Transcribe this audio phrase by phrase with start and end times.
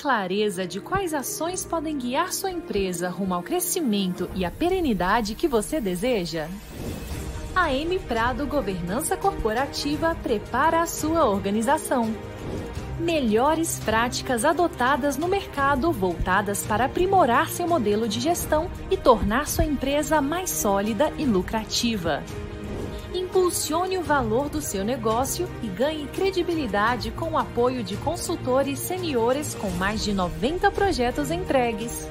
[0.00, 5.46] clareza de quais ações podem guiar sua empresa rumo ao crescimento e à perenidade que
[5.46, 6.48] você deseja?
[7.54, 12.14] A M Prado Governança Corporativa prepara a sua organização.
[12.98, 19.66] Melhores práticas adotadas no mercado voltadas para aprimorar seu modelo de gestão e tornar sua
[19.66, 22.22] empresa mais sólida e lucrativa.
[23.30, 29.54] Impulsione o valor do seu negócio e ganhe credibilidade com o apoio de consultores seniores
[29.54, 32.10] com mais de 90 projetos entregues.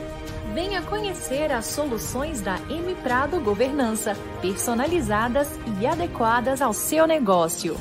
[0.53, 5.47] Venha conhecer as soluções da M Prado Governança, personalizadas
[5.79, 7.77] e adequadas ao seu negócio.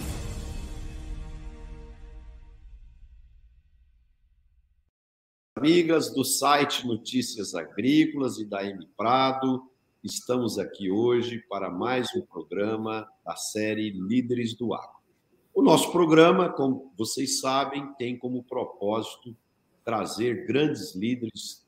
[5.56, 9.68] Amigas do site Notícias Agrícolas e da M Prado,
[10.04, 15.00] estamos aqui hoje para mais um programa da série Líderes do Agro.
[15.52, 19.36] O nosso programa, como vocês sabem, tem como propósito
[19.84, 21.59] trazer grandes líderes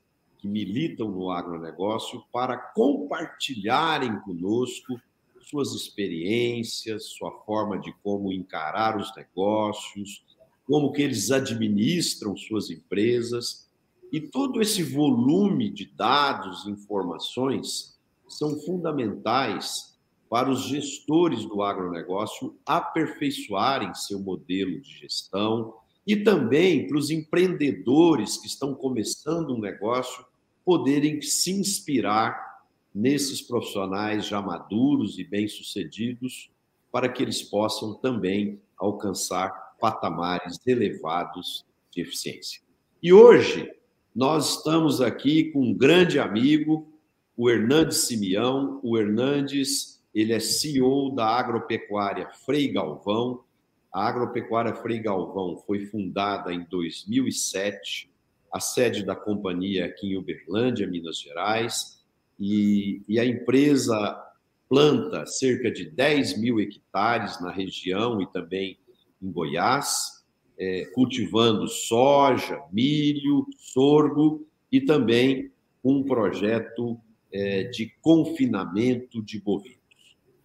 [0.43, 4.99] que militam no agronegócio para compartilharem conosco
[5.39, 10.21] suas experiências, sua forma de como encarar os negócios,
[10.67, 13.69] como que eles administram suas empresas.
[14.11, 19.97] E todo esse volume de dados, informações, são fundamentais
[20.29, 25.73] para os gestores do agronegócio aperfeiçoarem seu modelo de gestão
[26.05, 30.32] e também para os empreendedores que estão começando um negócio
[30.65, 32.53] poderem se inspirar
[32.93, 36.49] nesses profissionais já maduros e bem-sucedidos,
[36.91, 42.61] para que eles possam também alcançar patamares elevados de eficiência.
[43.01, 43.69] E hoje
[44.15, 46.87] nós estamos aqui com um grande amigo,
[47.35, 48.79] o Hernandes Simeão.
[48.83, 53.43] O Hernandes, ele é CEO da Agropecuária Frei Galvão.
[53.91, 58.12] A Agropecuária Frei Galvão foi fundada em 2007
[58.53, 62.03] a sede da companhia aqui em Uberlândia, Minas Gerais,
[62.39, 64.21] e, e a empresa
[64.69, 68.77] planta cerca de 10 mil hectares na região e também
[69.21, 70.23] em Goiás,
[70.57, 75.51] é, cultivando soja, milho, sorgo e também
[75.83, 76.99] um projeto
[77.31, 79.79] é, de confinamento de bovinos.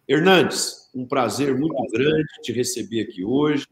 [0.07, 3.67] Hernandes, um prazer muito grande te receber aqui hoje.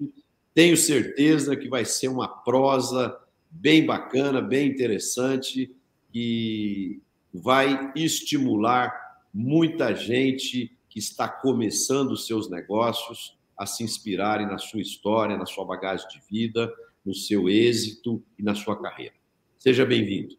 [0.54, 3.18] Tenho certeza que vai ser uma prosa
[3.50, 5.76] bem bacana, bem interessante
[6.14, 7.02] e
[7.34, 8.94] vai estimular
[9.34, 15.66] muita gente que está começando seus negócios a se inspirarem na sua história, na sua
[15.66, 16.72] bagagem de vida,
[17.06, 19.16] no seu êxito e na sua carreira.
[19.58, 20.36] Seja bem-vindo.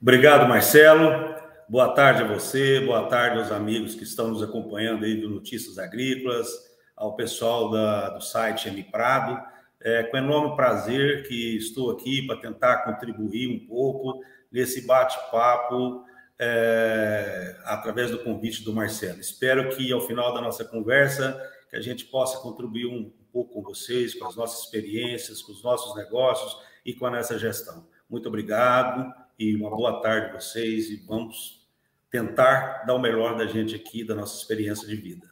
[0.00, 1.32] Obrigado, Marcelo.
[1.68, 5.78] Boa tarde a você, boa tarde aos amigos que estão nos acompanhando aí do Notícias
[5.78, 6.48] Agrícolas,
[6.96, 9.51] ao pessoal da, do site M Prado.
[9.84, 16.04] É com enorme prazer que estou aqui para tentar contribuir um pouco nesse bate-papo
[16.38, 19.20] é, através do convite do Marcelo.
[19.20, 23.62] Espero que ao final da nossa conversa que a gente possa contribuir um pouco com
[23.62, 27.86] vocês, com as nossas experiências, com os nossos negócios e com a nossa gestão.
[28.10, 31.66] Muito obrigado e uma boa tarde a vocês e vamos
[32.10, 35.30] tentar dar o melhor da gente aqui, da nossa experiência de vida.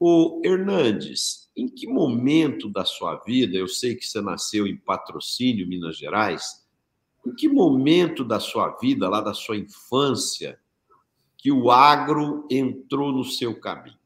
[0.00, 5.68] O Hernandes, em que momento da sua vida, eu sei que você nasceu em Patrocínio,
[5.68, 6.66] Minas Gerais,
[7.26, 10.58] em que momento da sua vida, lá da sua infância,
[11.36, 13.98] que o agro entrou no seu caminho?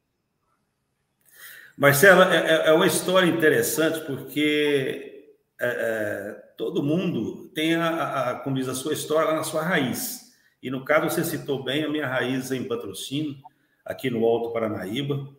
[1.77, 8.35] Marcelo, é, é, é uma história interessante porque é, é, todo mundo tem a, a,
[8.37, 10.35] como diz, a sua história lá na sua raiz.
[10.63, 13.37] E no caso, você citou bem a minha raiz em patrocínio,
[13.85, 15.36] aqui no Alto Paranaíba.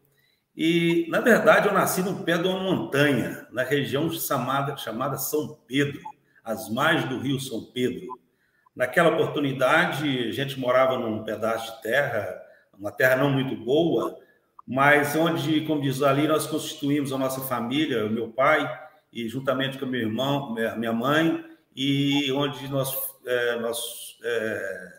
[0.57, 5.55] E, na verdade, eu nasci no pé de uma montanha, na região chamada, chamada São
[5.67, 6.01] Pedro,
[6.43, 8.07] às margens do rio São Pedro.
[8.75, 12.41] Naquela oportunidade, a gente morava num pedaço de terra,
[12.75, 14.17] uma terra não muito boa,
[14.67, 18.67] mas onde, como diz ali, nós constituímos a nossa família, o meu pai,
[19.13, 21.45] e juntamente com meu irmão, minha mãe,
[21.75, 24.89] e onde nós, é, nós, é,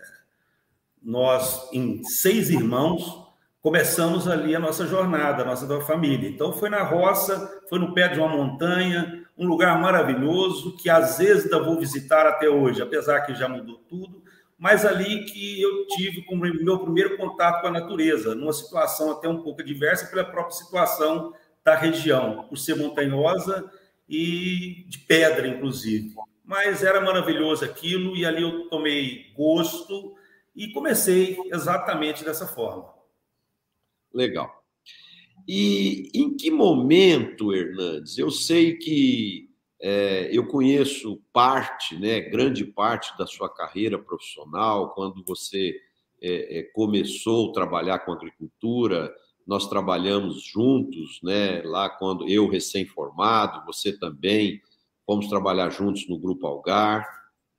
[1.03, 3.28] nós em seis irmãos,
[3.69, 6.27] começamos ali a nossa jornada, a nossa família.
[6.27, 11.19] Então, foi na roça, foi no pé de uma montanha, um lugar maravilhoso que às
[11.19, 14.23] vezes ainda vou visitar até hoje, apesar que já mudou tudo,
[14.59, 19.29] mas ali que eu tive como meu primeiro contato com a natureza, numa situação até
[19.29, 23.71] um pouco diversa pela própria situação da região, por ser montanhosa
[24.09, 26.15] e de pedra, inclusive.
[26.43, 30.15] Mas era maravilhoso aquilo, e ali eu tomei gosto
[30.57, 32.97] e comecei exatamente dessa forma.
[34.13, 34.53] Legal.
[35.47, 38.19] E em que momento, Hernandes?
[38.19, 39.49] Eu sei que
[39.81, 45.75] é, eu conheço parte, né, grande parte da sua carreira profissional, quando você
[46.21, 49.15] é, é, começou a trabalhar com agricultura,
[49.47, 54.61] nós trabalhamos juntos, né, lá quando eu recém-formado, você também,
[55.07, 57.07] fomos trabalhar juntos no Grupo Algar,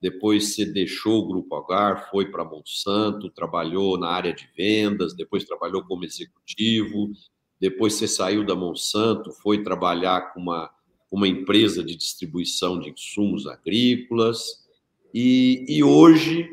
[0.01, 5.43] depois você deixou o Grupo Algar, foi para Monsanto, trabalhou na área de vendas, depois
[5.43, 7.11] trabalhou como executivo,
[7.59, 10.69] depois você saiu da Monsanto, foi trabalhar com uma,
[11.11, 14.67] uma empresa de distribuição de insumos agrícolas,
[15.13, 16.47] e, e hoje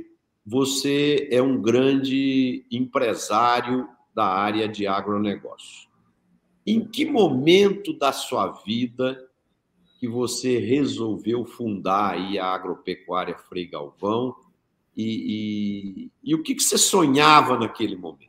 [0.44, 5.88] você é um grande empresário da área de agronegócio.
[6.66, 9.22] Em que momento da sua vida
[9.98, 14.34] que você resolveu fundar aí a Agropecuária Frei Galvão
[14.96, 18.26] e, e, e o que, que você sonhava naquele momento?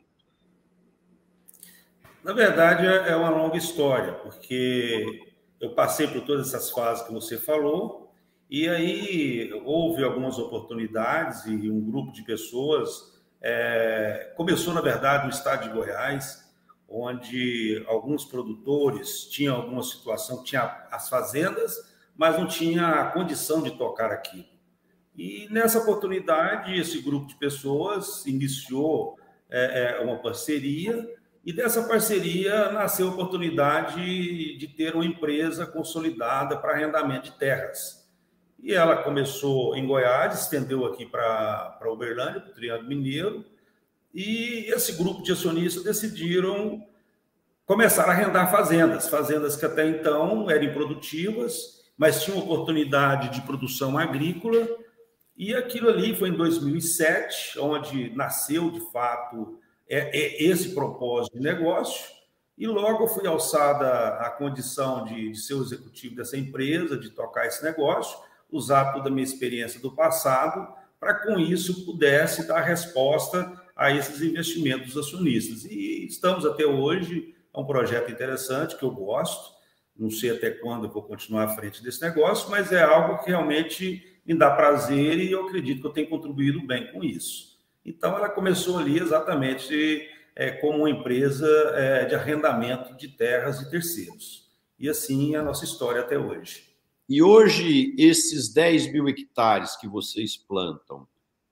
[2.22, 5.22] Na verdade, é, é uma longa história, porque
[5.60, 8.12] eu passei por todas essas fases que você falou,
[8.50, 15.30] e aí houve algumas oportunidades e um grupo de pessoas é, começou, na verdade, no
[15.30, 16.47] estado de Goiás,
[16.88, 21.76] onde alguns produtores tinham alguma situação, tinha as fazendas,
[22.16, 24.46] mas não tinha a condição de tocar aquilo.
[25.16, 29.18] E nessa oportunidade, esse grupo de pessoas iniciou
[29.50, 36.58] é, é uma parceria e dessa parceria nasceu a oportunidade de ter uma empresa consolidada
[36.58, 38.06] para arrendamento de terras.
[38.60, 43.44] E ela começou em Goiás, estendeu aqui para Uberlândia, para o Triângulo Mineiro,
[44.18, 46.84] e esse grupo de acionistas decidiram
[47.64, 53.96] começar a arrendar fazendas, fazendas que até então eram improdutivas, mas tinham oportunidade de produção
[53.96, 54.66] agrícola,
[55.36, 59.56] e aquilo ali foi em 2007, onde nasceu de fato
[59.88, 62.04] é, é esse propósito de negócio,
[62.56, 67.46] e logo fui alçada a condição de, de ser o executivo dessa empresa, de tocar
[67.46, 68.18] esse negócio,
[68.50, 70.66] usar toda a minha experiência do passado,
[70.98, 75.64] para com isso pudesse dar resposta a esses investimentos acionistas.
[75.64, 79.56] E estamos até hoje, é um projeto interessante que eu gosto,
[79.96, 83.30] não sei até quando eu vou continuar à frente desse negócio, mas é algo que
[83.30, 87.56] realmente me dá prazer e eu acredito que eu tenho contribuído bem com isso.
[87.84, 93.70] Então, ela começou ali exatamente é, como uma empresa é, de arrendamento de terras de
[93.70, 94.50] terceiros.
[94.78, 96.64] E assim é a nossa história até hoje.
[97.08, 101.08] E hoje, esses 10 mil hectares que vocês plantam,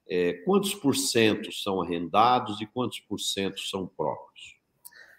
[0.09, 4.57] é, quantos por cento são arrendados e quantos por cento são próprios?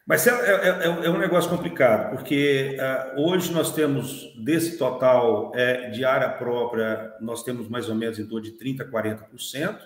[0.08, 5.52] Mas é, é, é, é um negócio complicado, porque uh, hoje nós temos, desse total
[5.54, 9.80] é, de área própria, nós temos mais ou menos em torno de 30% a 40%,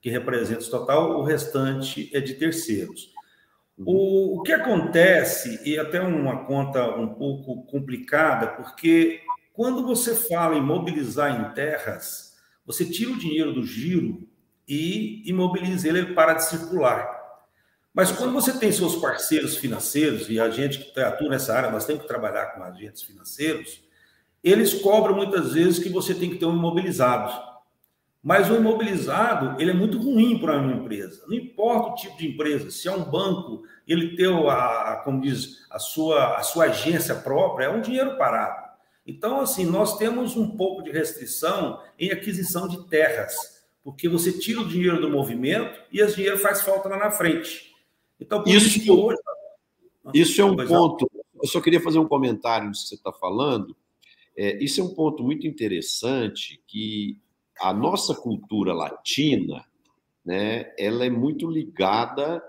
[0.00, 3.12] que representa esse total, o restante é de terceiros.
[3.76, 9.20] O, o que acontece, e até uma conta um pouco complicada, porque
[9.52, 12.34] quando você fala em mobilizar em terras,
[12.64, 14.26] você tira o dinheiro do giro
[14.66, 17.16] e imobiliza ele, ele para de circular.
[17.94, 21.86] Mas quando você tem seus parceiros financeiros, e a gente que atua nessa área, nós
[21.86, 23.82] temos que trabalhar com agentes financeiros,
[24.44, 27.32] eles cobram muitas vezes que você tem que ter um imobilizado.
[28.22, 31.24] Mas o imobilizado, ele é muito ruim para uma empresa.
[31.26, 35.64] Não importa o tipo de empresa, se é um banco, ele ter a, como diz,
[35.70, 38.66] a sua, a sua agência própria, é um dinheiro parado.
[39.06, 43.55] Então, assim, nós temos um pouco de restrição em aquisição de terras,
[43.86, 47.72] porque você tira o dinheiro do movimento e esse dinheiro faz falta lá na frente.
[48.18, 49.18] Então, por isso, isso hoje...
[50.12, 51.08] Isso é um ponto.
[51.40, 53.76] Eu só queria fazer um comentário nisso que você está falando.
[54.36, 57.16] É, isso é um ponto muito interessante que
[57.60, 59.64] a nossa cultura latina,
[60.24, 62.42] né, ela é muito ligada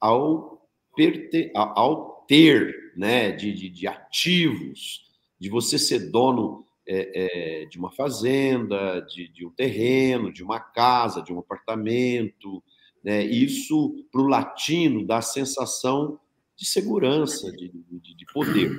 [0.00, 7.66] ao, perte, ao ter, né, de, de, de ativos, de você ser dono é, é,
[7.66, 12.62] de uma fazenda, de, de, um terreno, de uma casa, de um apartamento.
[13.02, 13.24] Né?
[13.24, 16.20] Isso, para o latino, dá a sensação
[16.56, 18.78] de segurança, de, de, de poder.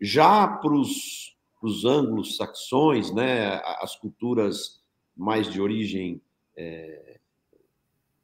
[0.00, 4.80] Já para os anglo-saxões, né, as culturas
[5.16, 6.20] mais de origem
[6.56, 7.18] é,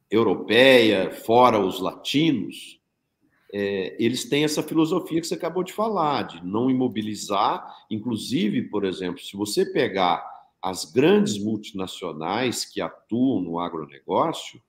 [0.09, 2.76] europeia, fora os latinos,
[3.53, 7.85] é, eles têm essa filosofia que você acabou de falar, de não imobilizar.
[7.89, 10.25] Inclusive, por exemplo, se você pegar
[10.61, 14.61] as grandes multinacionais que atuam no agronegócio,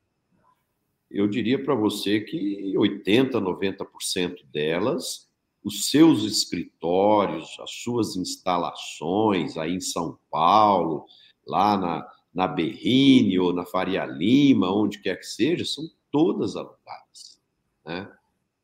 [1.10, 5.26] eu diria para você que 80%, 90% delas,
[5.64, 11.06] os seus escritórios, as suas instalações aí em São Paulo,
[11.46, 17.40] lá na, na Berrine ou na Faria Lima, onde quer que seja, são todas alugadas.
[17.84, 18.08] Né?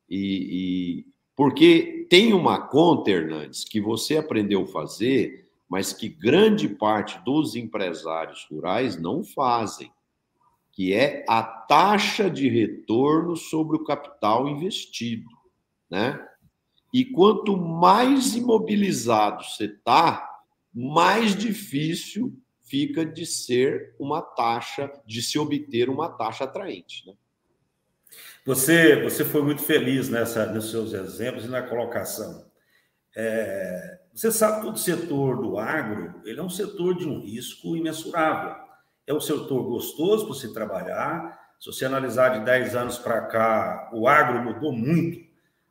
[0.08, 0.16] E,
[1.00, 1.06] e,
[1.36, 7.56] porque tem uma conta, Hernandes, que você aprendeu a fazer, mas que grande parte dos
[7.56, 9.90] empresários rurais não fazem,
[10.72, 15.28] que é a taxa de retorno sobre o capital investido,
[15.90, 16.24] né?
[16.92, 20.30] E quanto mais imobilizado você está,
[20.72, 22.32] mais difícil
[22.62, 27.14] fica de ser uma taxa, de se obter uma taxa atraente, né?
[28.44, 32.44] Você, você foi muito feliz nessa, nos seus exemplos e na colocação.
[33.16, 37.76] É, você sabe que o setor do agro ele é um setor de um risco
[37.76, 38.54] imensurável.
[39.06, 41.38] É um setor gostoso para se trabalhar.
[41.58, 45.24] Se você analisar de 10 anos para cá, o agro mudou muito.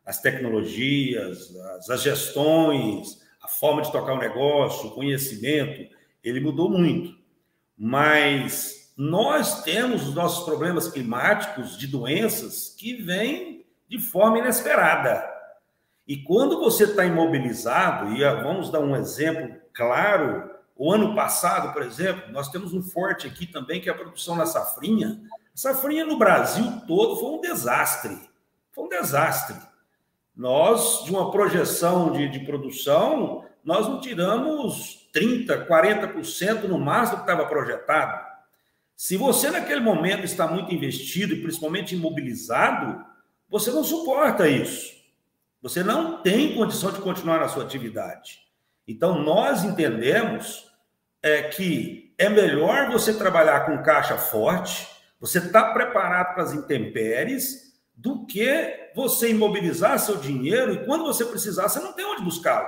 [0.06, 6.70] As tecnologias, as, as gestões, a forma de tocar o negócio, o conhecimento, ele mudou
[6.70, 7.16] muito.
[7.78, 15.32] Mas nós temos os nossos problemas climáticos de doenças que vêm de forma inesperada.
[16.08, 21.82] E quando você está imobilizado, e vamos dar um exemplo claro, o ano passado, por
[21.82, 25.22] exemplo, nós temos um forte aqui também, que é a produção da safrinha.
[25.32, 28.18] A safrinha no Brasil todo foi um desastre.
[28.72, 29.56] Foi um desastre.
[30.36, 37.24] Nós, de uma projeção de, de produção, nós não tiramos 30%, 40% no máximo que
[37.24, 38.33] estava projetado.
[38.96, 43.04] Se você naquele momento está muito investido e principalmente imobilizado,
[43.50, 44.94] você não suporta isso.
[45.62, 48.40] Você não tem condição de continuar na sua atividade.
[48.88, 50.70] Então, nós entendemos
[51.22, 54.88] é, que é melhor você trabalhar com caixa forte,
[55.20, 57.64] você está preparado para as intempéries,
[57.96, 62.68] do que você imobilizar seu dinheiro e quando você precisar, você não tem onde buscá-lo.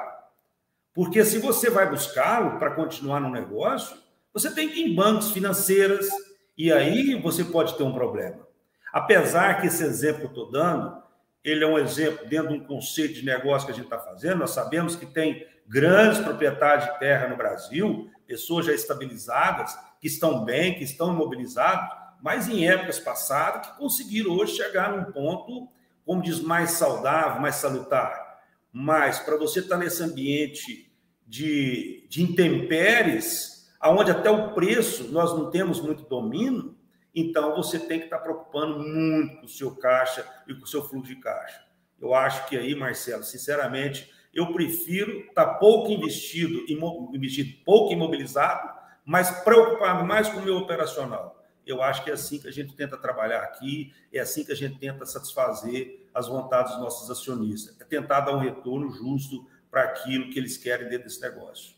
[0.94, 3.98] Porque se você vai buscá-lo para continuar no negócio,
[4.36, 6.10] você tem que ir em bancos financeiras,
[6.58, 8.46] e aí você pode ter um problema.
[8.92, 11.02] Apesar que esse exemplo que eu estou dando,
[11.42, 14.40] ele é um exemplo dentro de um conceito de negócio que a gente está fazendo.
[14.40, 20.44] Nós sabemos que tem grandes proprietários de terra no Brasil, pessoas já estabilizadas, que estão
[20.44, 21.90] bem, que estão imobilizados,
[22.22, 25.70] mas em épocas passadas que conseguiram hoje chegar num ponto,
[26.06, 28.42] como diz, mais saudável, mais salutar.
[28.70, 30.92] Mas para você estar tá nesse ambiente
[31.26, 33.55] de, de intempéries,
[33.86, 36.76] aonde até o preço nós não temos muito domínio,
[37.14, 40.82] então você tem que estar preocupando muito com o seu caixa e com o seu
[40.84, 41.64] fluxo de caixa.
[42.02, 46.66] Eu acho que aí, Marcelo, sinceramente, eu prefiro estar pouco investido,
[47.14, 48.74] investido pouco imobilizado,
[49.06, 51.46] mas preocupado mais com o meu operacional.
[51.64, 54.56] Eu acho que é assim que a gente tenta trabalhar aqui, é assim que a
[54.56, 59.84] gente tenta satisfazer as vontades dos nossos acionistas, é tentar dar um retorno justo para
[59.84, 61.75] aquilo que eles querem dentro desse negócio.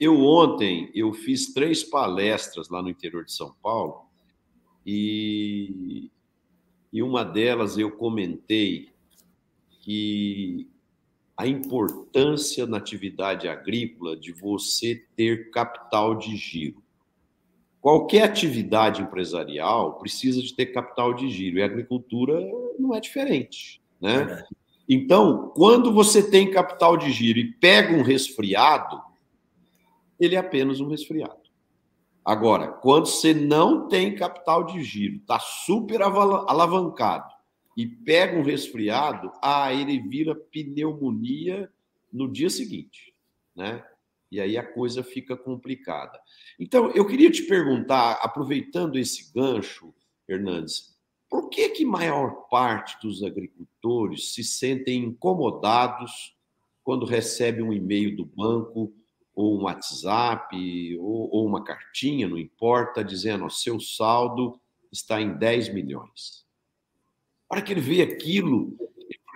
[0.00, 4.06] Eu ontem eu fiz três palestras lá no interior de São Paulo
[4.86, 6.10] e,
[6.90, 8.88] e uma delas eu comentei
[9.82, 10.66] que
[11.36, 16.82] a importância na atividade agrícola de você ter capital de giro.
[17.80, 22.40] Qualquer atividade empresarial precisa de ter capital de giro e a agricultura
[22.78, 24.44] não é diferente, né?
[24.88, 29.00] Então, quando você tem capital de giro e pega um resfriado,
[30.20, 31.40] ele é apenas um resfriado.
[32.24, 37.32] Agora, quando você não tem capital de giro, está super alavancado
[37.76, 41.72] e pega um resfriado, ah, ele vira pneumonia
[42.12, 43.14] no dia seguinte,
[43.56, 43.82] né?
[44.30, 46.20] E aí a coisa fica complicada.
[46.58, 49.92] Então, eu queria te perguntar, aproveitando esse gancho,
[50.28, 50.96] Hernandes,
[51.28, 56.36] por que que maior parte dos agricultores se sentem incomodados
[56.84, 58.92] quando recebem um e-mail do banco
[59.34, 60.56] ou um WhatsApp,
[60.98, 64.60] ou, ou uma cartinha, não importa, dizendo: o seu saldo
[64.92, 66.44] está em 10 milhões.
[67.48, 68.76] Para que ele vê aquilo,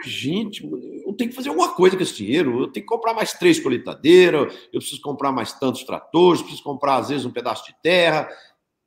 [0.05, 0.65] gente,
[1.05, 3.59] eu tenho que fazer alguma coisa com esse dinheiro, eu tenho que comprar mais três
[3.59, 8.29] colheitadeiras, eu preciso comprar mais tantos tratores, preciso comprar, às vezes, um pedaço de terra.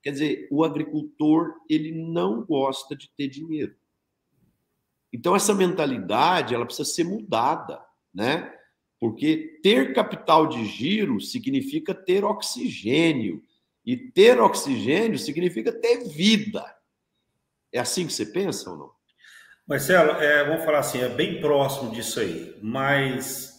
[0.01, 3.75] Quer dizer, o agricultor, ele não gosta de ter dinheiro.
[5.11, 7.83] Então, essa mentalidade, ela precisa ser mudada,
[8.13, 8.56] né?
[8.99, 13.43] Porque ter capital de giro significa ter oxigênio.
[13.85, 16.65] E ter oxigênio significa ter vida.
[17.71, 18.91] É assim que você pensa ou não?
[19.67, 22.55] Marcelo, é, vamos falar assim, é bem próximo disso aí.
[22.61, 23.57] Mas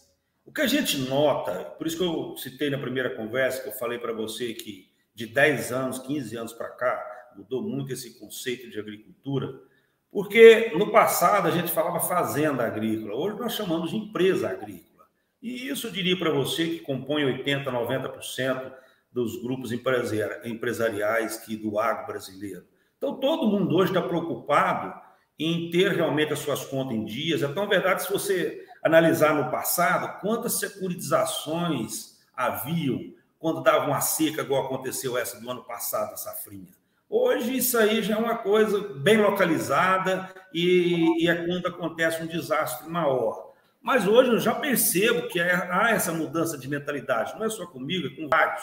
[0.48, 3.72] O que a gente nota, por isso que eu citei na primeira conversa, que eu
[3.74, 8.70] falei para você que de 10 anos, 15 anos para cá, mudou muito esse conceito
[8.70, 9.60] de agricultura,
[10.10, 14.87] porque no passado a gente falava fazenda agrícola, hoje nós chamamos de empresa agrícola.
[15.42, 18.72] E isso eu diria para você que compõe 80%, 90%
[19.12, 22.66] dos grupos empresariais que do agro brasileiro.
[22.96, 25.00] Então, todo mundo hoje está preocupado
[25.38, 27.42] em ter realmente as suas contas em dias.
[27.42, 34.42] Então, na verdade, se você analisar no passado, quantas securitizações haviam quando dava uma seca,
[34.42, 36.76] igual aconteceu essa do ano passado, a safrinha.
[37.08, 42.26] Hoje, isso aí já é uma coisa bem localizada e, e é quando acontece um
[42.26, 43.47] desastre maior.
[43.80, 47.66] Mas hoje eu já percebo que é, há essa mudança de mentalidade, não é só
[47.66, 48.62] comigo, é com vários.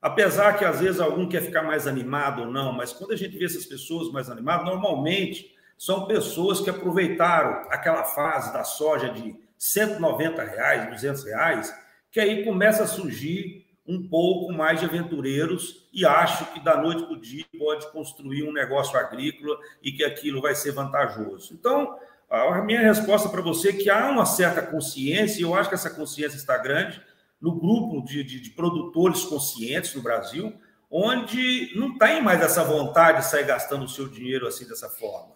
[0.00, 3.36] Apesar que às vezes algum quer ficar mais animado ou não, mas quando a gente
[3.36, 9.34] vê essas pessoas mais animadas, normalmente são pessoas que aproveitaram aquela fase da soja de
[9.58, 11.74] 190 reais, 200 reais,
[12.10, 17.02] que aí começa a surgir um pouco mais de aventureiros e acho que da noite
[17.02, 21.52] para o dia pode construir um negócio agrícola e que aquilo vai ser vantajoso.
[21.52, 21.98] Então,
[22.30, 25.74] a minha resposta para você é que há uma certa consciência, e eu acho que
[25.74, 27.02] essa consciência está grande,
[27.40, 30.54] no grupo de, de, de produtores conscientes no Brasil,
[30.90, 35.34] onde não tem mais essa vontade de sair gastando o seu dinheiro assim dessa forma.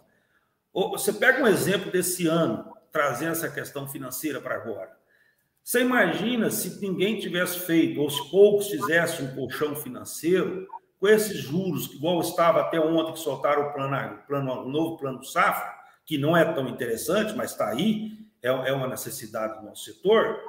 [0.73, 4.95] Você pega um exemplo desse ano, trazendo essa questão financeira para agora.
[5.63, 10.67] Você imagina se ninguém tivesse feito, ou se poucos fizessem um colchão financeiro,
[10.99, 15.19] com esses juros, igual estava até ontem que soltaram o plano, plano, o novo plano
[15.19, 15.73] do Safra,
[16.05, 20.39] que não é tão interessante, mas está aí, é, é uma necessidade do nosso setor,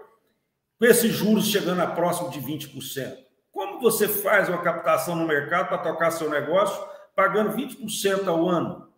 [0.79, 3.17] com esses juros chegando a próximo de 20%.
[3.51, 8.93] Como você faz uma captação no mercado para tocar seu negócio pagando 20% ao ano?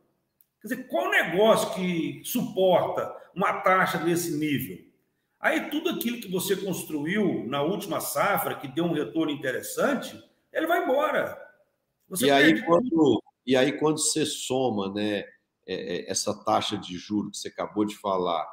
[0.61, 4.85] Quer dizer, qual negócio que suporta uma taxa desse nível?
[5.39, 10.21] Aí tudo aquilo que você construiu na última safra, que deu um retorno interessante,
[10.53, 11.41] ele vai embora.
[12.09, 15.25] Você e, aí, quando, e aí, quando você soma né,
[15.69, 18.47] essa taxa de juros que você acabou de falar,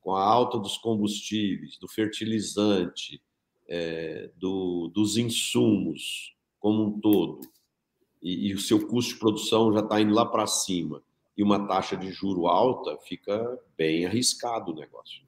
[0.00, 3.22] com a alta dos combustíveis, do fertilizante,
[3.68, 7.40] é, do, dos insumos como um todo,
[8.22, 11.02] e, e o seu custo de produção já está indo lá para cima,
[11.36, 15.22] e uma taxa de juro alta, fica bem arriscado o negócio.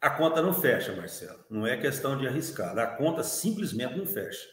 [0.00, 1.44] A conta não fecha, Marcelo.
[1.50, 2.78] Não é questão de arriscar.
[2.78, 4.48] A conta simplesmente não fecha.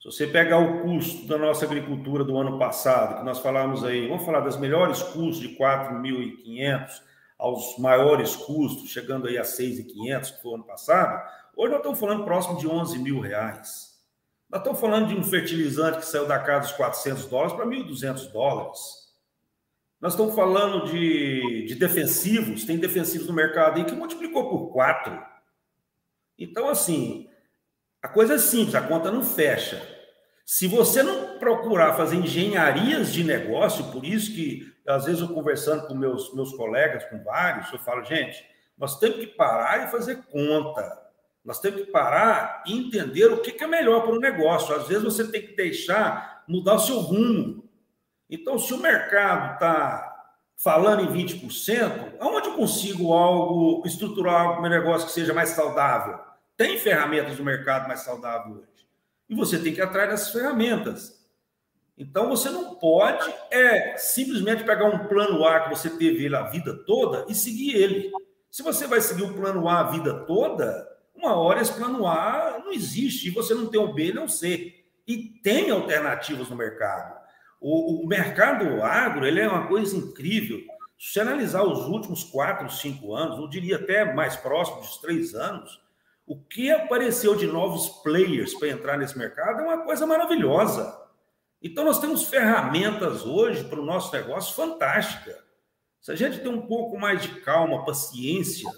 [0.00, 4.06] Se você pegar o custo da nossa agricultura do ano passado, que nós falamos aí,
[4.06, 7.02] vamos falar das melhores custos de 4.500
[7.36, 11.20] aos maiores custos, chegando aí a 6.500, que foi o ano passado,
[11.56, 13.98] hoje nós estamos falando próximo de 11 mil reais.
[14.48, 18.32] Nós estamos falando de um fertilizante que saiu da casa dos 400 dólares para 1.200
[18.32, 18.80] dólares.
[20.00, 25.20] Nós estamos falando de, de defensivos, tem defensivos no mercado aí que multiplicou por quatro.
[26.38, 27.28] Então, assim,
[28.02, 29.82] a coisa é simples, a conta não fecha.
[30.44, 35.86] Se você não procurar fazer engenharias de negócio, por isso que, às vezes, eu conversando
[35.86, 38.42] com meus, meus colegas, com vários, eu falo, gente,
[38.78, 41.08] nós temos que parar e fazer conta.
[41.44, 44.74] Nós temos que parar e entender o que é melhor para o negócio.
[44.74, 47.68] Às vezes, você tem que deixar mudar o seu rumo.
[48.30, 55.06] Então, se o mercado está falando em 20%, aonde eu consigo algo, estruturar algum negócio
[55.06, 56.27] que seja mais saudável?
[56.58, 58.84] Tem ferramentas no mercado mais saudável hoje.
[59.30, 61.24] E você tem que ir atrás dessas ferramentas.
[61.96, 66.42] Então, você não pode é simplesmente pegar um plano A que você teve ele a
[66.42, 68.10] vida toda e seguir ele.
[68.50, 72.60] Se você vai seguir o plano A a vida toda, uma hora esse plano A
[72.64, 74.74] não existe e você não tem o B nem o C.
[75.06, 77.16] E tem alternativas no mercado.
[77.60, 80.58] O, o mercado agro ele é uma coisa incrível.
[80.98, 85.34] Se você analisar os últimos quatro, cinco anos, eu diria até mais próximo dos três
[85.34, 85.80] anos,
[86.28, 90.94] o que apareceu de novos players para entrar nesse mercado é uma coisa maravilhosa.
[91.62, 95.42] Então, nós temos ferramentas hoje para o nosso negócio fantástica.
[96.02, 98.70] Se a gente tem um pouco mais de calma, paciência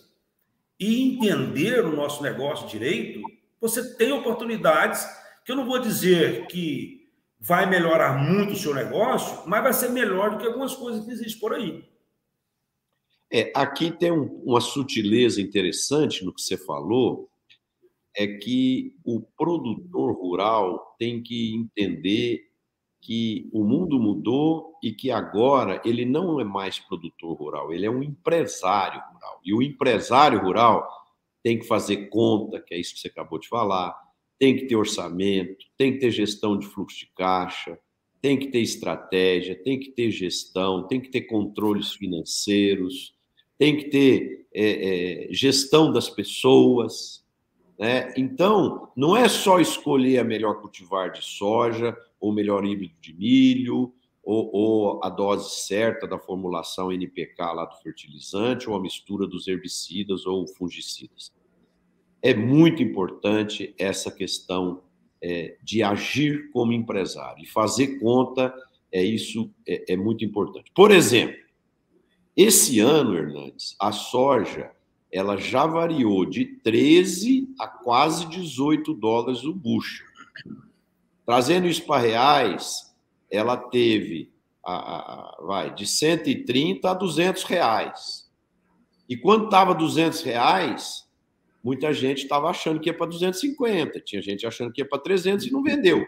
[0.78, 3.20] e entender o nosso negócio direito,
[3.60, 5.04] você tem oportunidades
[5.44, 9.88] que eu não vou dizer que vai melhorar muito o seu negócio, mas vai ser
[9.88, 11.84] melhor do que algumas coisas que existem por aí.
[13.28, 17.28] É, aqui tem um, uma sutileza interessante no que você falou,
[18.20, 22.50] é que o produtor rural tem que entender
[23.00, 27.90] que o mundo mudou e que agora ele não é mais produtor rural, ele é
[27.90, 29.40] um empresário rural.
[29.42, 30.86] E o empresário rural
[31.42, 33.98] tem que fazer conta, que é isso que você acabou de falar,
[34.38, 37.78] tem que ter orçamento, tem que ter gestão de fluxo de caixa,
[38.20, 43.14] tem que ter estratégia, tem que ter gestão, tem que ter controles financeiros,
[43.56, 47.19] tem que ter é, é, gestão das pessoas.
[47.80, 48.12] Né?
[48.14, 53.94] Então, não é só escolher a melhor cultivar de soja, ou melhor híbrido de milho,
[54.22, 59.48] ou, ou, a dose certa da formulação NPK lá do fertilizante, ou a mistura dos
[59.48, 61.32] herbicidas ou fungicidas.
[62.20, 64.82] É muito importante essa questão
[65.22, 68.54] é, de agir como empresário e fazer conta,
[68.92, 70.70] é isso é, é muito importante.
[70.74, 71.40] Por exemplo,
[72.36, 74.70] esse ano, Hernandes, a soja
[75.12, 80.04] ela já variou de 13 a quase 18 dólares o bucho.
[81.26, 82.94] Trazendo isso para reais,
[83.30, 84.32] ela teve
[84.64, 88.30] a, a, vai de 130 a 200 reais.
[89.08, 91.08] E quando estava 200 reais,
[91.62, 95.46] muita gente estava achando que ia para 250, tinha gente achando que ia para 300
[95.46, 96.04] e não vendeu.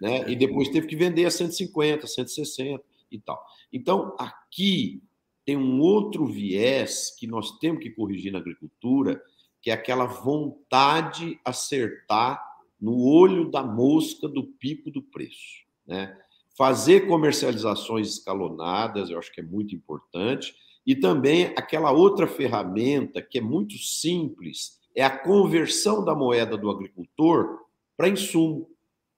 [0.00, 0.30] Né?
[0.30, 3.42] E depois teve que vender a 150, 160 e tal.
[3.72, 5.02] Então, aqui
[5.48, 9.18] tem um outro viés que nós temos que corrigir na agricultura,
[9.62, 12.38] que é aquela vontade acertar
[12.78, 15.64] no olho da mosca do pico do preço.
[15.86, 16.14] Né?
[16.54, 20.54] Fazer comercializações escalonadas, eu acho que é muito importante,
[20.86, 26.68] e também aquela outra ferramenta que é muito simples, é a conversão da moeda do
[26.68, 27.60] agricultor
[27.96, 28.68] para insumo.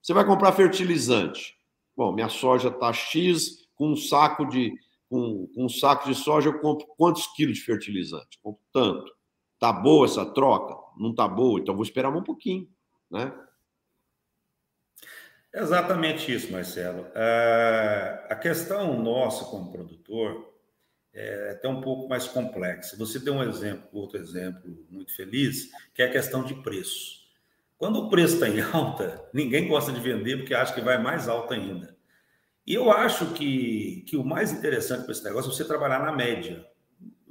[0.00, 1.56] Você vai comprar fertilizante.
[1.96, 4.72] Bom, minha soja está X, com um saco de
[5.10, 8.38] com, com, um saco de soja eu compro quantos quilos de fertilizante?
[8.40, 9.12] Compro tanto.
[9.58, 10.76] Tá boa essa troca?
[10.96, 12.68] Não tá boa, então vou esperar um pouquinho,
[13.10, 13.34] né?
[15.52, 17.06] Exatamente isso, Marcelo.
[17.12, 20.48] É, a questão nossa como produtor
[21.12, 22.96] é até um pouco mais complexa.
[22.96, 27.20] Você deu um exemplo, outro exemplo muito feliz, que é a questão de preço.
[27.76, 31.28] Quando o preço está em alta, ninguém gosta de vender porque acha que vai mais
[31.28, 31.98] alto ainda.
[32.70, 36.12] E eu acho que, que o mais interessante para esse negócio é você trabalhar na
[36.12, 36.64] média.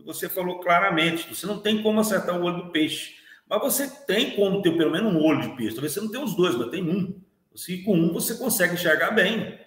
[0.03, 3.15] Você falou claramente, você não tem como acertar o olho do peixe,
[3.47, 5.75] mas você tem como ter pelo menos um olho de peixe.
[5.75, 7.21] Talvez você não tenha os dois, mas tem um.
[7.53, 9.57] Você, com um você consegue enxergar bem.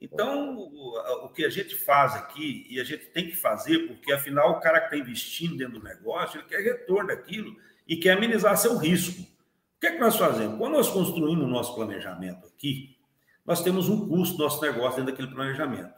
[0.00, 4.12] Então, o, o que a gente faz aqui, e a gente tem que fazer, porque
[4.12, 7.56] afinal o cara que está investindo dentro do negócio, ele quer retorno daquilo
[7.88, 9.22] e quer amenizar seu risco.
[9.22, 10.56] O que é que nós fazemos?
[10.56, 12.95] Quando nós construímos o nosso planejamento aqui,
[13.46, 15.94] nós temos um custo do nosso negócio dentro daquele planejamento.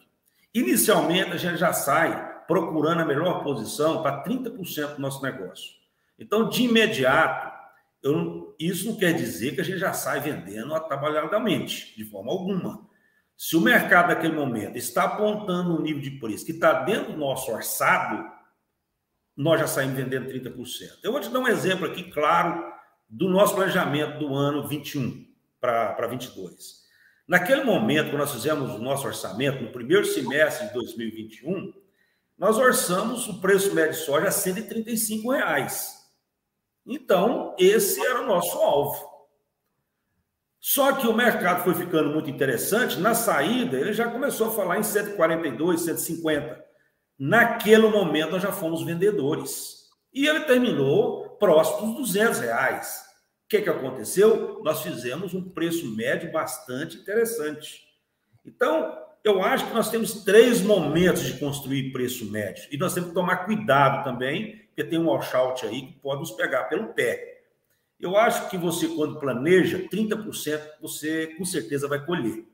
[0.54, 5.72] Inicialmente, a gente já sai procurando a melhor posição para 30% do nosso negócio.
[6.18, 7.56] Então, de imediato,
[8.02, 12.86] eu, isso não quer dizer que a gente já sai vendendo atabalhadamente, de forma alguma.
[13.36, 17.18] Se o mercado naquele momento está apontando um nível de preço que está dentro do
[17.18, 18.28] nosso orçado,
[19.36, 20.98] nós já saímos vendendo 30%.
[21.02, 22.64] Eu vou te dar um exemplo aqui, claro,
[23.08, 25.24] do nosso planejamento do ano 21
[25.60, 26.87] para 22.
[27.28, 31.74] Naquele momento, quando nós fizemos o nosso orçamento, no primeiro semestre de 2021,
[32.38, 35.98] nós orçamos o preço médio de soja a 135 reais.
[36.86, 39.06] Então, esse era o nosso alvo.
[40.58, 42.98] Só que o mercado foi ficando muito interessante.
[42.98, 46.64] Na saída, ele já começou a falar em 142, 150.
[47.18, 49.88] Naquele momento, nós já fomos vendedores.
[50.14, 53.07] E ele terminou próximo dos 200 reais.
[53.48, 54.60] O que, que aconteceu?
[54.62, 57.82] Nós fizemos um preço médio bastante interessante.
[58.44, 62.68] Então, eu acho que nós temos três momentos de construir preço médio.
[62.70, 66.32] E nós temos que tomar cuidado também, porque tem um washout aí que pode nos
[66.32, 67.40] pegar pelo pé.
[67.98, 72.44] Eu acho que você, quando planeja, 30% você com certeza vai colher.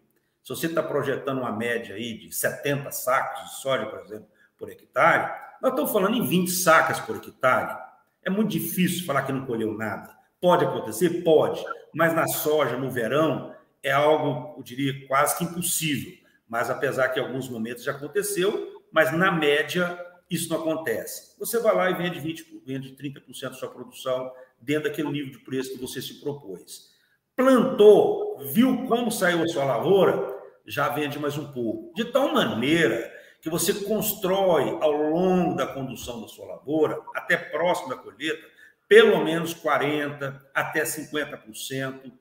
[0.44, 4.70] Se você está projetando uma média aí de 70 sacos de soja, por exemplo, por
[4.70, 7.82] hectare, nós estamos falando em 20 sacas por hectare.
[8.22, 10.22] É muito difícil falar que não colheu nada.
[10.44, 11.22] Pode acontecer?
[11.22, 11.64] Pode.
[11.94, 16.12] Mas na soja, no verão, é algo, eu diria, quase que impossível.
[16.46, 21.34] Mas apesar que em alguns momentos já aconteceu, mas na média isso não acontece.
[21.38, 24.30] Você vai lá e vende 20, vende 30% da sua produção
[24.60, 26.90] dentro daquele nível de preço que você se propôs.
[27.34, 30.30] Plantou, viu como saiu a sua lavoura,
[30.66, 31.90] já vende mais um pouco.
[31.94, 37.88] De tal maneira que você constrói ao longo da condução da sua lavoura, até próximo
[37.88, 38.52] da colheita,
[38.88, 42.12] pelo menos 40% até 50%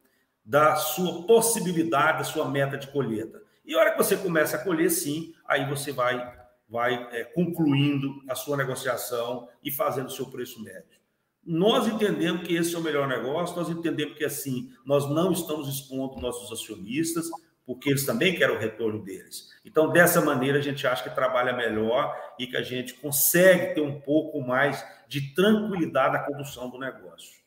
[0.46, 3.42] da sua possibilidade, da sua meta de colheita.
[3.66, 8.22] E a hora que você começa a colher, sim, aí você vai, vai é, concluindo
[8.30, 11.02] a sua negociação e fazendo o seu preço médio.
[11.46, 15.68] Nós entendemos que esse é o melhor negócio, nós entendemos que assim, nós não estamos
[15.68, 17.30] expondo nossos acionistas,
[17.66, 19.50] porque eles também querem o retorno deles.
[19.66, 23.82] Então, dessa maneira, a gente acha que trabalha melhor e que a gente consegue ter
[23.82, 27.42] um pouco mais de tranquilidade na condução do negócio.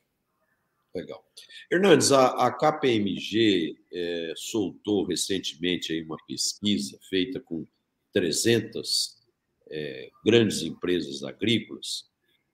[0.94, 1.22] Legal.
[1.70, 7.66] Hernandes, a, KPMG é, soltou recentemente aí uma pesquisa feita com
[8.14, 9.16] 300
[9.70, 12.06] é, grandes empresas agrícolas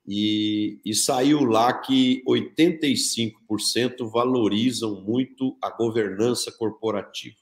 [0.07, 7.37] e, e saiu lá que 85% valorizam muito a governança corporativa.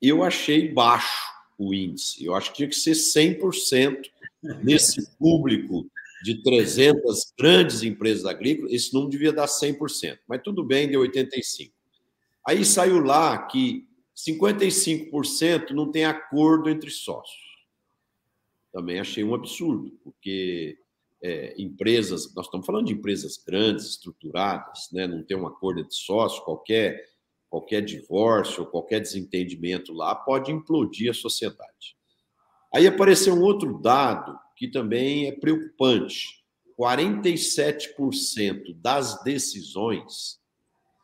[0.00, 4.02] Eu achei baixo o índice, eu acho que tinha que ser 100%
[4.62, 5.90] nesse público
[6.22, 11.72] de 300 grandes empresas agrícolas, esse número devia dar 100%, mas tudo bem, deu 85%.
[12.46, 13.86] Aí saiu lá que
[14.16, 17.50] 55% não tem acordo entre sócios.
[18.72, 20.78] Também achei um absurdo, porque
[21.22, 25.06] é, empresas, nós estamos falando de empresas grandes, estruturadas, né?
[25.06, 27.04] não tem um acordo de sócio, qualquer,
[27.50, 31.96] qualquer divórcio, qualquer desentendimento lá pode implodir a sociedade.
[32.72, 36.44] Aí apareceu um outro dado que também é preocupante:
[36.78, 40.40] 47% das decisões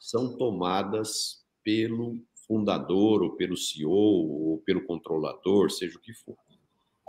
[0.01, 6.37] são tomadas pelo fundador, ou pelo CEO, ou pelo controlador, seja o que for.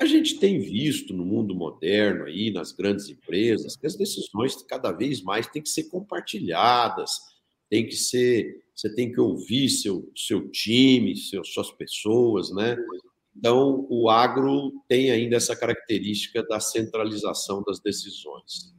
[0.02, 4.92] A gente tem visto no mundo moderno aí, nas grandes empresas, que as decisões cada
[4.92, 7.20] vez mais têm que ser compartilhadas,
[7.70, 12.78] tem que ser, você tem que ouvir seu, seu time, seu, suas pessoas, né?
[13.36, 18.74] Então, o agro tem ainda essa característica da centralização das decisões.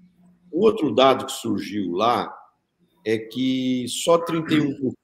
[0.53, 2.35] Um outro dado que surgiu lá
[3.05, 4.95] é que só 31%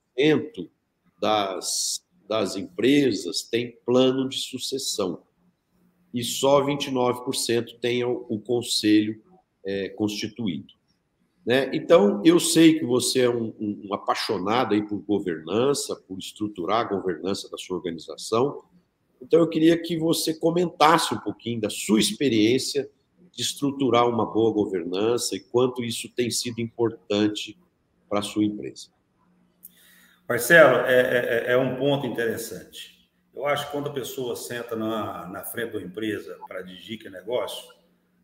[1.21, 5.23] das, das empresas têm plano de sucessão
[6.13, 9.23] e só 29% tenham o conselho
[9.65, 10.73] é, constituído.
[11.47, 11.71] Né?
[11.75, 16.81] Então, eu sei que você é um, um, um apaixonado aí por governança, por estruturar
[16.81, 18.63] a governança da sua organização.
[19.21, 22.89] Então, eu queria que você comentasse um pouquinho da sua experiência
[23.31, 27.59] de estruturar uma boa governança e quanto isso tem sido importante
[28.09, 28.89] para a sua empresa.
[30.29, 33.11] Marcelo, é, é, é um ponto interessante.
[33.35, 37.11] Eu acho que quando a pessoa senta na, na frente da empresa para dirigir que
[37.11, 37.74] negócio,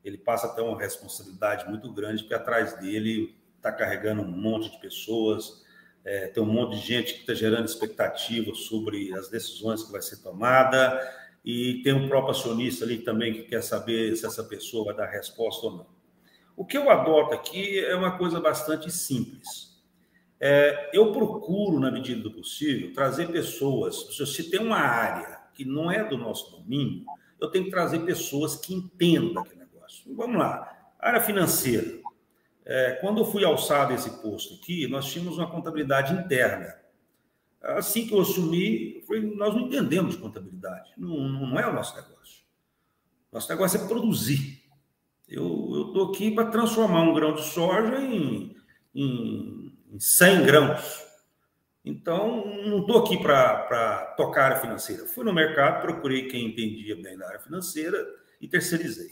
[0.04, 4.70] ele passa a ter uma responsabilidade muito grande, porque atrás dele está carregando um monte
[4.70, 5.64] de pessoas,
[6.04, 10.00] é, tem um monte de gente que está gerando expectativas sobre as decisões que vai
[10.00, 10.98] ser tomada,
[11.44, 15.06] e tem um próprio acionista ali também que quer saber se essa pessoa vai dar
[15.06, 15.86] resposta ou não.
[16.56, 19.70] O que eu adoto aqui é uma coisa bastante simples.
[20.38, 24.08] É, eu procuro, na medida do possível, trazer pessoas.
[24.14, 27.04] Se tem uma área que não é do nosso domínio,
[27.40, 29.59] eu tenho que trazer pessoas que entendam aquele
[30.06, 32.00] Vamos lá, área financeira.
[32.64, 36.74] É, quando eu fui alçado esse posto aqui, nós tínhamos uma contabilidade interna.
[37.60, 39.04] Assim que eu assumi,
[39.36, 40.92] nós não entendemos de contabilidade.
[40.96, 42.44] Não, não é o nosso negócio.
[43.32, 44.62] Nosso negócio é produzir.
[45.28, 48.56] Eu estou aqui para transformar um grão de soja em,
[48.94, 51.04] em em 100 grãos.
[51.84, 55.06] Então, não estou aqui para tocar a área financeira.
[55.06, 58.06] Fui no mercado, procurei quem entendia bem da área financeira
[58.40, 59.08] e terceirizei.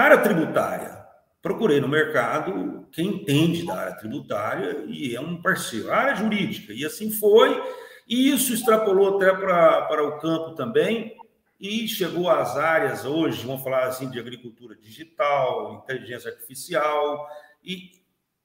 [0.00, 1.00] Área tributária.
[1.42, 5.92] Procurei no mercado quem entende da área tributária e é um parceiro.
[5.92, 6.72] área jurídica.
[6.72, 7.62] E assim foi.
[8.08, 11.16] E isso extrapolou até para, para o campo também.
[11.58, 17.28] E chegou às áreas hoje, vamos falar assim, de agricultura digital, inteligência artificial.
[17.62, 17.90] E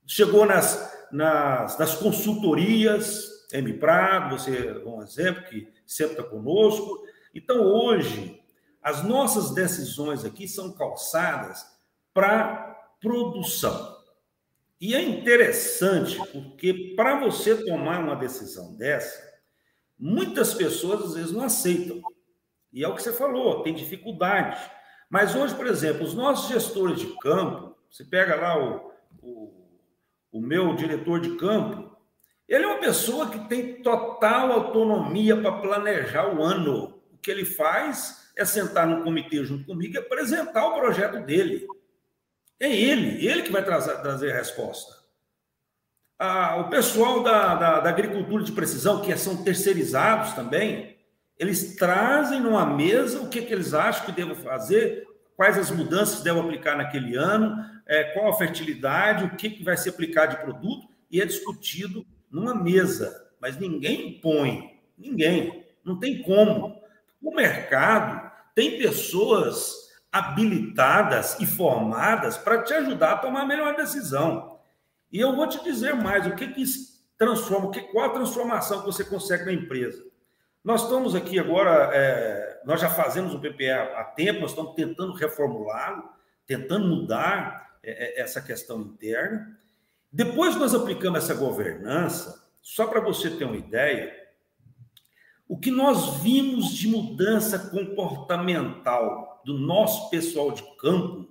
[0.06, 3.74] chegou nas, nas, nas consultorias, M.
[3.74, 7.04] Prado, você é um exemplo que sempre está conosco.
[7.34, 8.42] Então, hoje,
[8.86, 11.66] as nossas decisões aqui são calçadas
[12.14, 13.98] para produção.
[14.80, 19.20] E é interessante porque para você tomar uma decisão dessa,
[19.98, 22.02] muitas pessoas às vezes não aceitam.
[22.72, 24.58] E é o que você falou, tem dificuldade.
[25.10, 29.66] Mas hoje, por exemplo, os nossos gestores de campo, você pega lá o, o
[30.36, 31.96] o meu diretor de campo,
[32.46, 37.02] ele é uma pessoa que tem total autonomia para planejar o ano.
[37.10, 41.66] O que ele faz é sentar no comitê junto comigo e apresentar o projeto dele.
[42.60, 44.94] É ele, ele que vai trazer, trazer a resposta.
[46.18, 50.96] Ah, o pessoal da, da, da, agricultura de precisão, que são terceirizados também,
[51.38, 56.22] eles trazem numa mesa o que, que eles acham que devo fazer, quais as mudanças
[56.24, 60.38] devo aplicar naquele ano, é, qual a fertilidade, o que, que vai se aplicar de
[60.38, 63.30] produto, e é discutido numa mesa.
[63.40, 66.82] Mas ninguém impõe, ninguém, não tem como.
[67.22, 68.25] O mercado
[68.56, 74.58] tem pessoas habilitadas e formadas para te ajudar a tomar a melhor decisão.
[75.12, 76.64] E eu vou te dizer mais, o que, que
[77.18, 80.04] transforma, que, qual a transformação que você consegue na empresa?
[80.64, 85.14] Nós estamos aqui agora, é, nós já fazemos o PPE há tempo, nós estamos tentando
[85.14, 86.10] reformulá-lo,
[86.48, 89.60] tentando mudar é, é, essa questão interna.
[90.12, 94.12] Depois nós aplicamos essa governança, só para você ter uma ideia,
[95.48, 101.30] o que nós vimos de mudança comportamental do nosso pessoal de campo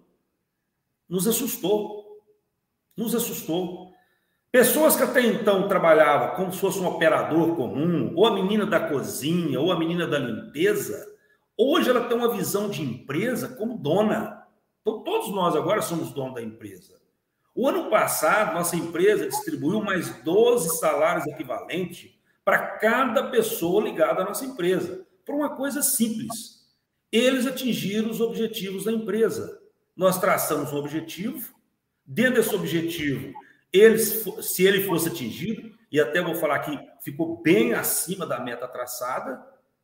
[1.09, 2.23] nos assustou.
[2.97, 3.93] Nos assustou.
[4.53, 8.89] Pessoas que até então trabalhavam como se fosse um operador comum, ou a menina da
[8.89, 11.13] cozinha, ou a menina da limpeza,
[11.59, 14.47] hoje ela tem uma visão de empresa como dona.
[14.81, 17.01] Então, todos nós agora somos donos da empresa.
[17.53, 22.14] O ano passado, nossa empresa distribuiu mais 12 salários equivalentes
[22.45, 26.63] para cada pessoa ligada à nossa empresa, por uma coisa simples.
[27.11, 29.61] Eles atingiram os objetivos da empresa.
[29.97, 31.55] Nós traçamos um objetivo,
[32.05, 33.33] dentro desse objetivo,
[33.73, 38.69] eles, se ele fosse atingido, e até vou falar que ficou bem acima da meta
[38.69, 39.41] traçada,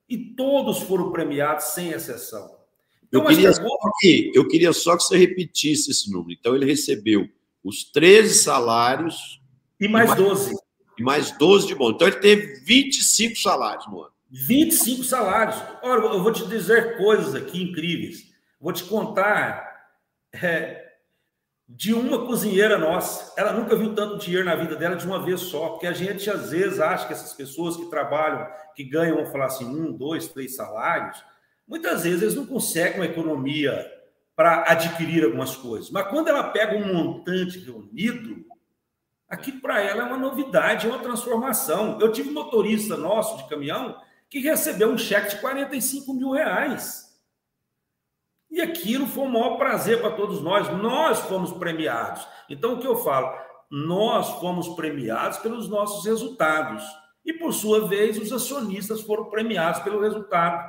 [0.09, 2.59] e todos foram premiados sem exceção.
[3.07, 6.33] Então, eu, queria só que, eu queria só que você repetisse esse número.
[6.33, 7.29] Então, ele recebeu
[7.62, 9.40] os 13 salários.
[9.81, 10.55] E mais, mais 12.
[11.01, 11.95] E mais 12 de bônus.
[11.95, 14.13] Então, ele teve 25 salários no ano.
[14.31, 15.57] 25 salários.
[15.83, 18.27] Olha, eu vou te dizer coisas aqui incríveis.
[18.61, 19.89] Vou te contar
[20.31, 20.91] é,
[21.67, 23.33] de uma cozinheira nossa.
[23.35, 26.29] Ela nunca viu tanto dinheiro na vida dela de uma vez só, porque a gente
[26.29, 30.29] às vezes acha que essas pessoas que trabalham, que ganham, vamos falar assim, um, dois,
[30.29, 31.25] três salários,
[31.67, 33.91] muitas vezes eles não conseguem uma economia
[34.37, 35.91] para adquirir algumas coisas.
[35.91, 38.45] Mas quando ela pega um montante reunido,
[39.31, 41.99] aqui para ela é uma novidade, é uma transformação.
[42.01, 43.97] Eu tive um motorista nosso de caminhão
[44.29, 47.09] que recebeu um cheque de 45 mil reais.
[48.51, 50.69] E aquilo foi um maior prazer para todos nós.
[50.83, 52.27] Nós fomos premiados.
[52.49, 53.33] Então, o que eu falo?
[53.71, 56.85] Nós fomos premiados pelos nossos resultados.
[57.25, 60.69] E, por sua vez, os acionistas foram premiados pelo resultado.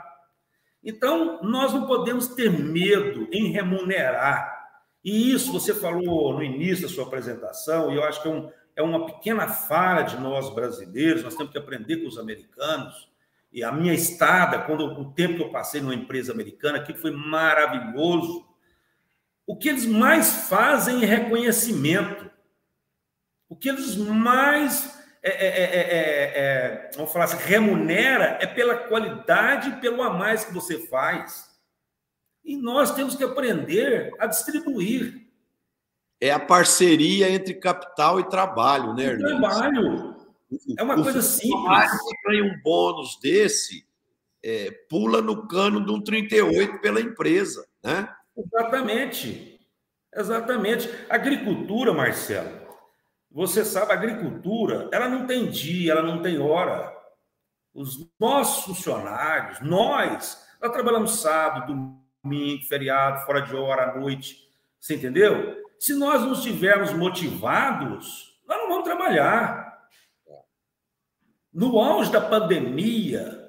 [0.84, 4.61] Então, nós não podemos ter medo em remunerar.
[5.04, 8.52] E isso você falou no início da sua apresentação, e eu acho que é, um,
[8.76, 13.12] é uma pequena falha de nós brasileiros, nós temos que aprender com os americanos
[13.52, 17.12] e a minha estada, quando o tempo que eu passei numa empresa americana, aquilo foi
[17.12, 18.48] maravilhoso.
[19.46, 22.32] O que eles mais fazem é reconhecimento.
[23.50, 29.82] O que eles mais é, é, é, vamos falar assim, remunera é pela qualidade e
[29.82, 31.51] pelo a mais que você faz.
[32.44, 35.28] E nós temos que aprender a distribuir.
[36.20, 39.40] É a parceria entre capital e trabalho, né, Ernesto?
[39.40, 40.16] Trabalho.
[40.78, 41.92] É uma o coisa simples.
[41.92, 43.86] que ganha um bônus desse,
[44.44, 48.14] é, pula no cano de um 38 pela empresa, né?
[48.36, 49.60] Exatamente.
[50.14, 50.90] Exatamente.
[51.10, 52.62] Agricultura, Marcelo,
[53.30, 56.94] você sabe, a agricultura, ela não tem dia, ela não tem hora.
[57.74, 64.38] Os nossos funcionários, nós, nós trabalhamos sábado, domingo, feriado, fora de hora, à noite,
[64.80, 65.58] você entendeu?
[65.80, 69.80] Se nós não estivermos motivados, nós não vamos trabalhar.
[71.54, 73.40] No auge da pandemia,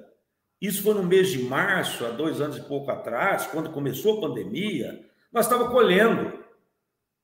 [0.59, 4.21] isso foi no mês de março, há dois anos e pouco atrás, quando começou a
[4.27, 6.43] pandemia, nós estávamos colhendo.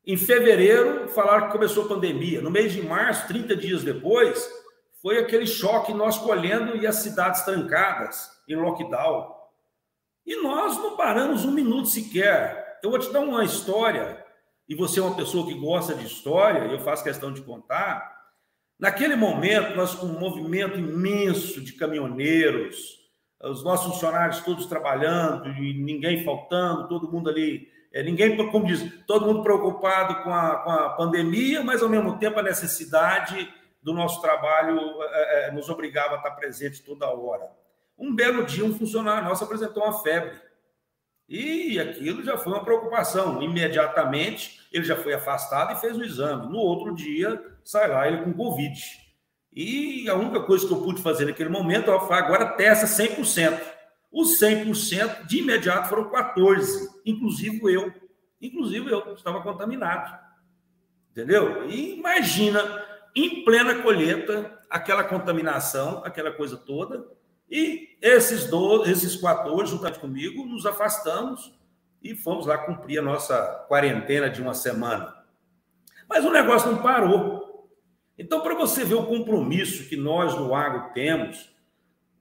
[0.06, 2.42] Em fevereiro, falaram que começou a pandemia.
[2.42, 4.50] No mês de março, 30 dias depois,
[5.02, 9.39] foi aquele choque nós colhendo e as cidades trancadas, em lockdown.
[10.30, 12.78] E nós não paramos um minuto sequer.
[12.84, 14.24] Eu vou te dar uma história,
[14.68, 18.16] e você é uma pessoa que gosta de história, eu faço questão de contar.
[18.78, 23.00] Naquele momento, nós com um movimento imenso de caminhoneiros,
[23.42, 28.88] os nossos funcionários todos trabalhando, e ninguém faltando, todo mundo ali, é, ninguém, como diz,
[29.08, 33.96] todo mundo preocupado com a, com a pandemia, mas ao mesmo tempo a necessidade do
[33.96, 37.50] nosso trabalho é, é, nos obrigava a estar presente toda hora.
[38.00, 40.40] Um belo dia, um funcionário nosso apresentou uma febre.
[41.28, 43.42] E aquilo já foi uma preocupação.
[43.42, 46.48] Imediatamente, ele já foi afastado e fez o exame.
[46.48, 48.80] No outro dia, sai lá ele com Covid.
[49.54, 53.60] E a única coisa que eu pude fazer naquele momento, foi agora testa 100%.
[54.12, 57.94] Os 100% de imediato foram 14, inclusive eu.
[58.42, 60.18] Inclusive eu estava contaminado.
[61.12, 61.70] Entendeu?
[61.70, 62.60] E imagina,
[63.16, 67.06] em plena colheita, aquela contaminação, aquela coisa toda.
[67.50, 71.58] E esses 12, esses 14, juntamente comigo, nos afastamos
[72.02, 75.16] e fomos lá cumprir a nossa quarentena de uma semana.
[76.08, 77.70] Mas o negócio não parou.
[78.18, 81.54] Então, para você ver o compromisso que nós no agro temos,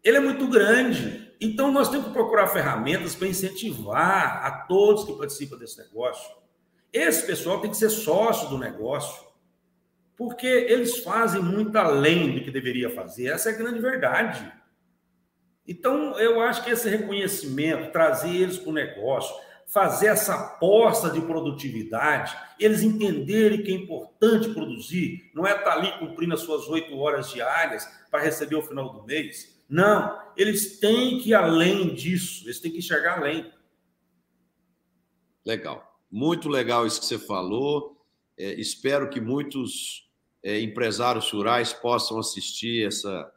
[0.03, 1.33] ele é muito grande.
[1.41, 6.37] Então, nós temos que procurar ferramentas para incentivar a todos que participam desse negócio.
[6.93, 9.27] Esse pessoal tem que ser sócio do negócio,
[10.17, 13.27] porque eles fazem muito além do que deveria fazer.
[13.27, 14.53] Essa é a grande verdade.
[15.69, 21.21] Então, eu acho que esse reconhecimento, trazer eles para o negócio, fazer essa aposta de
[21.21, 26.97] produtividade, eles entenderem que é importante produzir, não é estar ali cumprindo as suas oito
[26.97, 29.63] horas diárias para receber o final do mês.
[29.69, 33.53] Não, eles têm que ir além disso, eles têm que enxergar além.
[35.45, 36.01] Legal.
[36.11, 38.03] Muito legal isso que você falou.
[38.39, 40.09] É, espero que muitos
[40.43, 43.31] é, empresários rurais possam assistir essa,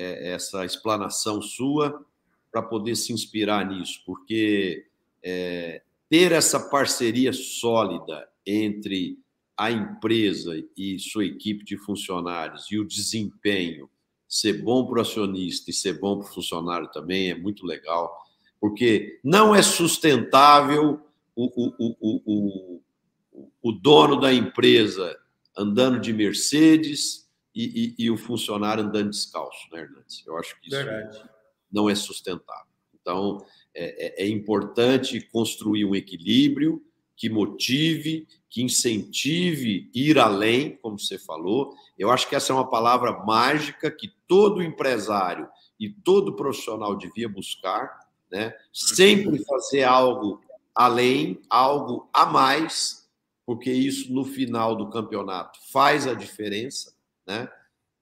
[0.00, 2.04] é, essa explanação sua
[2.50, 4.86] para poder se inspirar nisso, porque
[5.22, 9.18] é, ter essa parceria sólida entre
[9.56, 13.90] a empresa e sua equipe de funcionários e o desempenho
[14.26, 18.16] ser bom para o acionista e ser bom para o funcionário também é muito legal,
[18.58, 21.00] porque não é sustentável
[21.36, 25.14] o, o, o, o, o dono da empresa
[25.56, 30.24] andando de Mercedes e, e, e, o funcionário andando descalço, né, Hernandes?
[30.26, 31.22] Eu acho que isso Verdade.
[31.70, 32.70] não é sustentável.
[33.00, 33.44] Então,
[33.74, 36.82] é, é, é importante construir um equilíbrio
[37.16, 41.74] que motive, que incentive ir além, como você falou.
[41.98, 45.46] Eu acho que essa é uma palavra mágica que todo empresário
[45.78, 48.54] e todo profissional devia buscar, né?
[48.72, 50.40] Sempre fazer algo
[50.74, 53.06] além, algo a mais,
[53.44, 56.94] porque isso no final do campeonato faz a diferença,
[57.30, 57.48] né?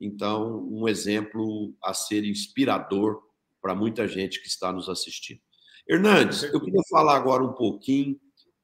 [0.01, 3.23] Então, um exemplo a ser inspirador
[3.61, 5.41] para muita gente que está nos assistindo.
[5.87, 8.19] Hernandes, eu queria falar agora um pouquinho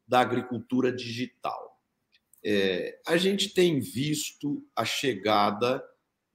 [0.08, 1.78] da agricultura digital.
[2.42, 5.84] É, a gente tem visto a chegada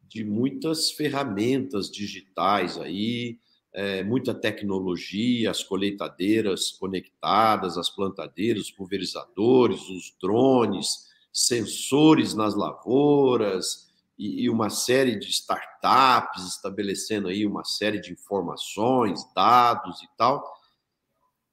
[0.04, 3.40] de muitas ferramentas digitais aí,
[3.74, 13.89] é, muita tecnologia, as colheitadeiras conectadas, as plantadeiras, os pulverizadores, os drones, sensores nas lavouras
[14.20, 20.44] e, e uma série de startups estabelecendo aí uma série de informações, dados e tal.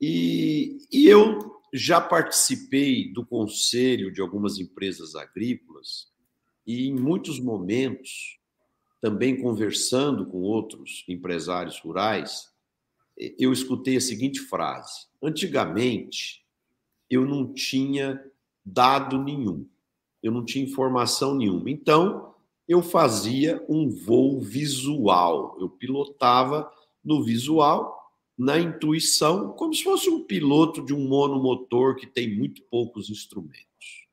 [0.01, 6.09] E, e eu já participei do conselho de algumas empresas agrícolas
[6.67, 8.39] e, em muitos momentos,
[9.01, 12.53] também conversando com outros empresários rurais,
[13.39, 16.45] eu escutei a seguinte frase: antigamente
[17.09, 18.21] eu não tinha
[18.65, 19.69] dado nenhum,
[20.21, 21.71] eu não tinha informação nenhuma.
[21.71, 22.35] Então,
[22.69, 26.71] eu fazia um voo visual, eu pilotava
[27.05, 27.97] no visual
[28.37, 34.07] na intuição, como se fosse um piloto de um monomotor que tem muito poucos instrumentos.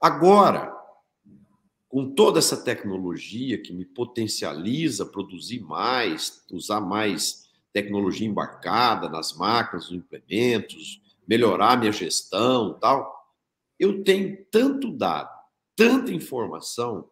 [0.00, 0.72] Agora,
[1.88, 9.90] com toda essa tecnologia que me potencializa produzir mais, usar mais tecnologia embarcada nas máquinas,
[9.90, 13.34] nos implementos, melhorar minha gestão, tal,
[13.78, 15.30] eu tenho tanto dado,
[15.74, 17.08] tanta informação,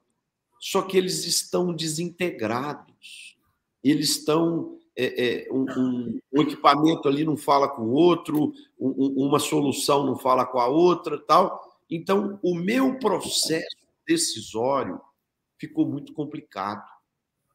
[0.64, 3.36] só que eles estão desintegrados.
[3.82, 8.50] Eles estão é, é, um, um, um, equipamento ali não fala com o outro,
[8.80, 11.62] um, uma solução não fala com a outra, tal.
[11.90, 13.76] Então, o meu processo
[14.08, 14.98] decisório
[15.58, 16.88] ficou muito complicado.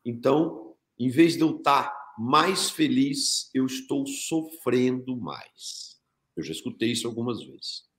[0.06, 6.00] Então, em vez de eu estar mais feliz, eu estou sofrendo mais.
[6.38, 7.90] Eu já escutei isso algumas vezes.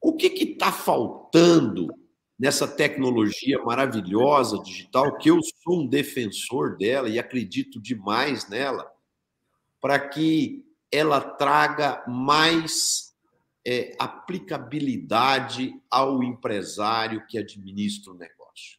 [0.00, 1.94] O que está faltando
[2.38, 8.90] nessa tecnologia maravilhosa digital, que eu sou um defensor dela e acredito demais nela,
[9.80, 13.14] para que ela traga mais
[13.66, 18.78] é, aplicabilidade ao empresário que administra o negócio.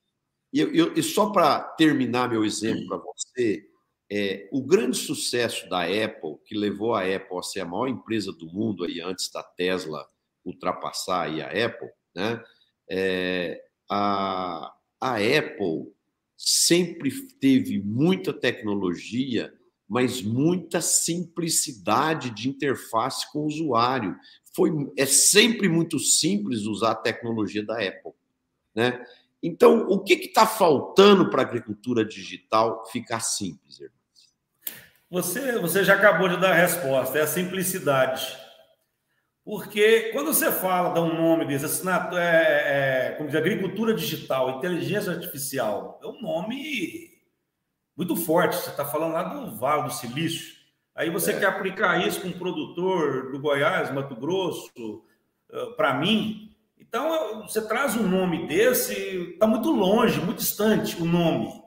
[0.53, 3.67] E, eu, e só para terminar meu exemplo para você,
[4.09, 8.31] é, o grande sucesso da Apple, que levou a Apple a ser a maior empresa
[8.31, 10.07] do mundo aí antes da Tesla
[10.45, 12.41] ultrapassar aí a Apple, né?
[12.89, 15.93] É, a, a Apple
[16.37, 19.53] sempre teve muita tecnologia,
[19.87, 24.15] mas muita simplicidade de interface com o usuário.
[24.55, 28.13] Foi, é sempre muito simples usar a tecnologia da Apple.
[28.73, 29.05] Né?
[29.41, 33.95] Então, o que está faltando para a agricultura digital ficar simples, irmãos?
[35.09, 38.44] Você, você já acabou de dar a resposta, é a simplicidade.
[39.45, 44.57] Porque quando você fala, dá um nome desse, assinato, é, é, como diz, agricultura digital,
[44.57, 47.21] inteligência artificial, é um nome
[47.95, 48.55] muito forte.
[48.55, 50.55] Você está falando lá do Vale do Silício.
[50.95, 51.39] Aí você é.
[51.39, 55.05] quer aplicar isso com um produtor do Goiás, Mato Grosso,
[55.77, 56.57] para mim.
[56.79, 58.93] Então, você traz um nome desse,
[59.33, 61.63] está muito longe, muito distante o nome.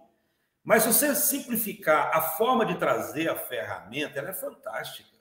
[0.65, 5.17] Mas se você simplificar a forma de trazer a ferramenta, ela é fantástica.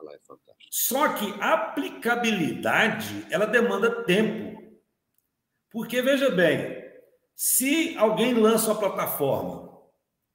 [0.00, 0.41] Ela é fantástica.
[0.72, 4.58] Só que a aplicabilidade, ela demanda tempo.
[5.70, 6.82] Porque, veja bem,
[7.36, 9.70] se alguém lança uma plataforma,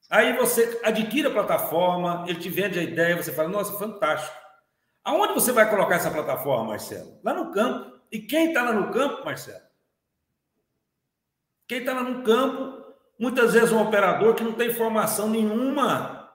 [0.08, 4.38] aí você adquire a plataforma, ele te vende a ideia, você fala, nossa, fantástico.
[5.04, 7.20] Aonde você vai colocar essa plataforma, Marcelo?
[7.24, 8.00] Lá no campo.
[8.12, 9.66] E quem está lá no campo, Marcelo?
[11.68, 16.32] Quem está lá no campo, muitas vezes um operador que não tem informação nenhuma.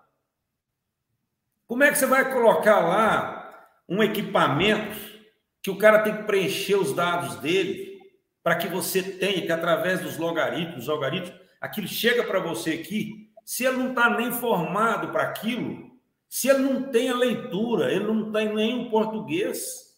[1.69, 3.42] Como é que você vai colocar lá
[3.93, 4.97] um equipamento
[5.63, 8.01] que o cara tem que preencher os dados dele
[8.43, 13.31] para que você tenha que através dos logaritmos, algoritmos, aquilo chega para você aqui.
[13.45, 15.93] Se ele não está nem formado para aquilo,
[16.27, 19.93] se ele não tem a leitura, ele não tem nem o português.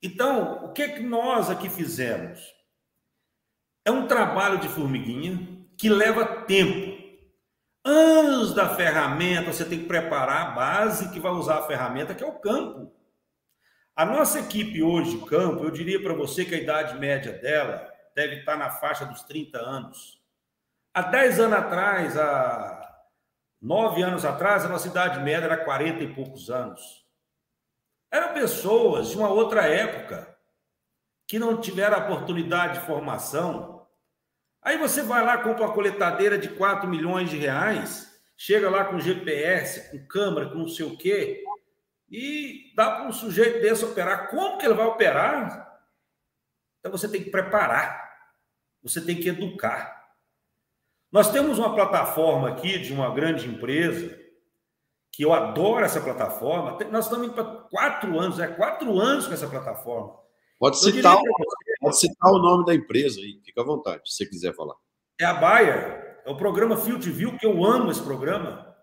[0.00, 2.40] Então, o que, que nós aqui fizemos?
[3.84, 6.89] É um trabalho de formiguinha que leva tempo.
[7.90, 12.22] Anos da ferramenta, você tem que preparar a base que vai usar a ferramenta, que
[12.22, 12.94] é o campo.
[13.96, 18.36] A nossa equipe hoje, campo, eu diria para você que a idade média dela deve
[18.36, 20.20] estar na faixa dos 30 anos.
[20.94, 22.80] Há 10 anos atrás, há
[23.60, 27.04] Nove anos atrás, a nossa idade média era 40 e poucos anos.
[28.10, 30.34] Eram pessoas de uma outra época
[31.28, 33.79] que não tiveram a oportunidade de formação.
[34.62, 39.00] Aí você vai lá, compra uma coletadeira de 4 milhões de reais, chega lá com
[39.00, 41.42] GPS, com câmera, com não sei o quê,
[42.10, 44.28] e dá para um sujeito desse operar.
[44.28, 45.80] Como que ele vai operar?
[46.80, 48.10] Então você tem que preparar,
[48.82, 50.00] você tem que educar.
[51.10, 54.18] Nós temos uma plataforma aqui de uma grande empresa,
[55.12, 56.78] que eu adoro essa plataforma.
[56.90, 60.18] Nós estamos indo para quatro anos, é quatro anos com essa plataforma.
[60.58, 64.26] Pode citar, você, pode citar o nome da empresa aí, fica à vontade, se você
[64.26, 64.74] quiser falar.
[65.18, 68.74] É a Bayer, é o programa Field View, que eu amo esse programa.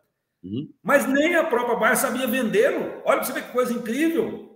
[0.44, 0.72] Uhum.
[0.84, 3.02] Mas nem a própria Bayer sabia vendê-lo.
[3.06, 4.48] Olha para você ver que coisa incrível.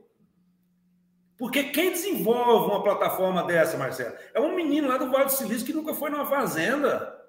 [1.42, 5.66] Porque quem desenvolve uma plataforma dessa, Marcelo, é um menino lá do Vale do Silício
[5.66, 7.20] que nunca foi numa fazenda.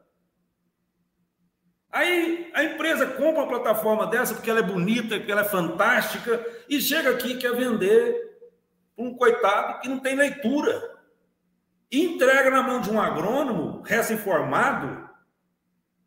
[1.90, 6.44] Aí a empresa compra uma plataforma dessa porque ela é bonita, porque ela é fantástica,
[6.68, 8.38] e chega aqui e quer vender
[8.94, 10.91] para um coitado que não tem leitura.
[11.92, 15.10] Entrega na mão de um agrônomo recém-formado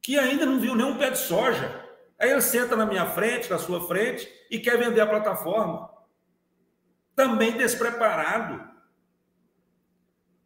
[0.01, 1.83] que ainda não viu nenhum pé de soja.
[2.19, 5.89] Aí ele senta na minha frente, na sua frente, e quer vender a plataforma.
[7.15, 8.67] Também despreparado.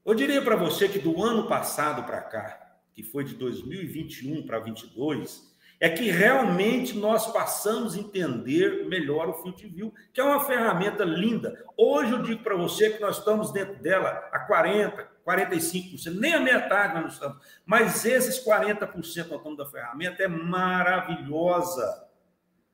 [0.05, 4.59] Eu diria para você que do ano passado para cá, que foi de 2021 para
[4.59, 10.43] 2022, é que realmente nós passamos a entender melhor o Field View, que é uma
[10.43, 11.63] ferramenta linda.
[11.77, 16.39] Hoje eu digo para você que nós estamos dentro dela a 40%, 45%, nem a
[16.39, 17.37] metade nós estamos.
[17.65, 22.07] Mas esses 40% nós estamos da ferramenta é maravilhosa.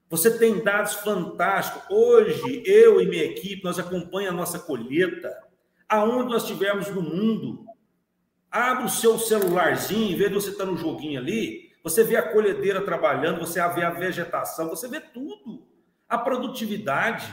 [0.09, 1.83] Você tem dados fantásticos.
[1.89, 5.35] Hoje, eu e minha equipe, nós acompanhamos a nossa colheita,
[5.89, 7.65] aonde nós estivermos no mundo.
[8.49, 12.31] Abre o seu celularzinho, em vez de você estar no joguinho ali, você vê a
[12.31, 15.67] colhedeira trabalhando, você vê a vegetação, você vê tudo.
[16.07, 17.31] A produtividade.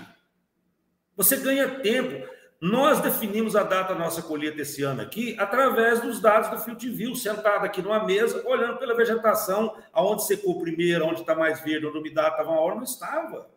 [1.17, 2.29] Você ganha tempo.
[2.63, 6.91] Nós definimos a data da nossa colheita esse ano aqui através dos dados do Field
[6.91, 11.87] View, sentado aqui numa mesa, olhando pela vegetação, aonde secou primeiro, onde está mais verde,
[11.87, 13.51] onde a umidade estava uma hora, não estava.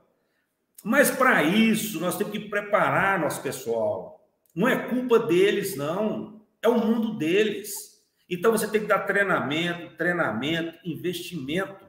[0.84, 4.28] Mas para isso, nós temos que preparar nosso pessoal.
[4.56, 6.42] Não é culpa deles, não.
[6.60, 8.04] É o mundo deles.
[8.28, 11.86] Então você tem que dar treinamento, treinamento, investimento.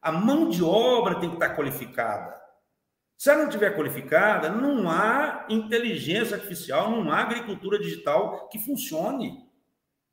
[0.00, 2.37] A mão de obra tem que estar qualificada.
[3.18, 9.44] Se ela não estiver qualificada, não há inteligência artificial, não há agricultura digital que funcione.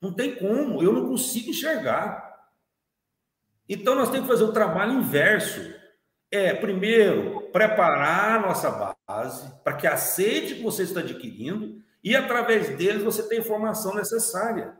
[0.02, 2.50] Não tem como, eu não consigo enxergar.
[3.70, 5.62] Então nós temos que fazer o trabalho inverso.
[6.32, 12.16] É, primeiro, preparar a nossa base para que aceite o que você está adquirindo e
[12.16, 14.76] através deles você tem a informação necessária.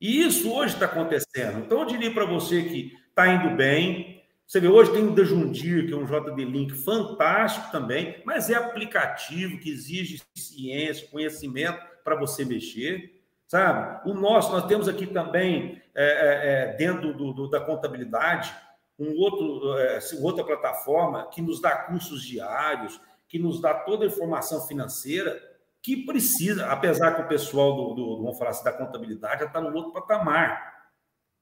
[0.00, 1.60] E isso hoje está acontecendo.
[1.60, 4.17] Então, eu diria para você que está indo bem.
[4.48, 8.54] Você vê, hoje tem o Dejundir, que é um JD Link fantástico também, mas é
[8.54, 14.08] aplicativo que exige ciência, conhecimento para você mexer, sabe?
[14.08, 18.50] O nosso, nós temos aqui também, é, é, é dentro do, do, da contabilidade,
[18.98, 24.08] um outro, é, outra plataforma que nos dá cursos diários, que nos dá toda a
[24.08, 25.38] informação financeira
[25.82, 29.60] que precisa, apesar que o pessoal do, do vamos falar assim, da contabilidade já está
[29.60, 30.77] no outro patamar.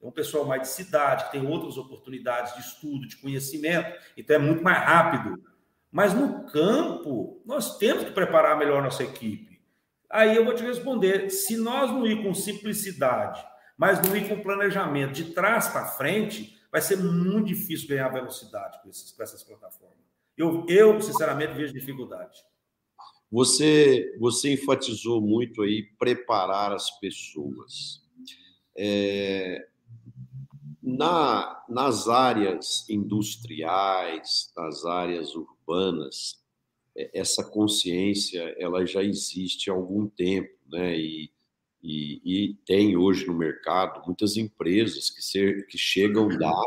[0.07, 4.39] Um pessoal mais de cidade, que tem outras oportunidades de estudo, de conhecimento, então é
[4.39, 5.43] muito mais rápido.
[5.91, 9.61] Mas no campo, nós temos que preparar melhor nossa equipe.
[10.11, 13.45] Aí eu vou te responder: se nós não ir com simplicidade,
[13.77, 18.81] mas não ir com planejamento de trás para frente, vai ser muito difícil ganhar velocidade
[18.83, 19.97] com, esses, com essas plataformas.
[20.37, 22.39] Eu, eu, sinceramente, vejo dificuldade.
[23.31, 28.03] Você, você enfatizou muito aí preparar as pessoas.
[28.77, 29.67] É,
[30.87, 36.41] na, nas áreas industriais, nas áreas urbanas,
[36.97, 40.97] é, essa consciência ela já existe há algum tempo, né?
[40.97, 41.33] E,
[41.83, 46.65] e, e tem hoje no mercado muitas empresas que, ser, que chegam a dar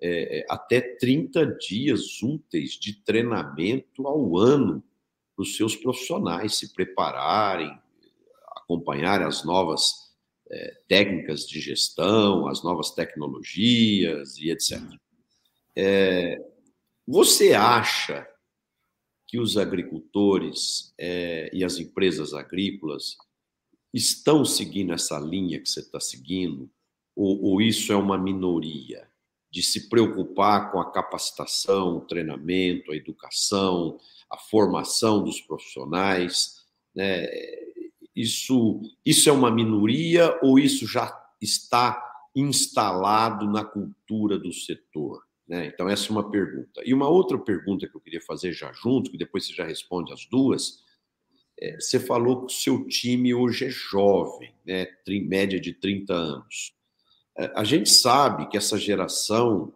[0.00, 4.80] é, é até 30 dias úteis de treinamento ao ano
[5.34, 7.76] para os seus profissionais se prepararem,
[8.56, 10.05] acompanharem as novas
[10.50, 14.80] é, técnicas de gestão, as novas tecnologias e etc.
[15.74, 16.40] É,
[17.06, 18.26] você acha
[19.26, 23.16] que os agricultores é, e as empresas agrícolas
[23.92, 26.70] estão seguindo essa linha que você está seguindo?
[27.14, 29.08] Ou, ou, isso é uma minoria?
[29.50, 33.98] De se preocupar com a capacitação, o treinamento, a educação,
[34.30, 36.64] a formação dos profissionais?
[36.94, 37.26] Né?
[38.16, 42.02] Isso, isso é uma minoria ou isso já está
[42.34, 45.22] instalado na cultura do setor?
[45.46, 45.66] Né?
[45.66, 46.82] Então, essa é uma pergunta.
[46.84, 50.12] E uma outra pergunta que eu queria fazer já junto, que depois você já responde
[50.12, 50.82] as duas.
[51.60, 54.86] É, você falou que o seu time hoje é jovem, né?
[55.06, 56.74] média de 30 anos.
[57.38, 59.72] É, a gente sabe que essa geração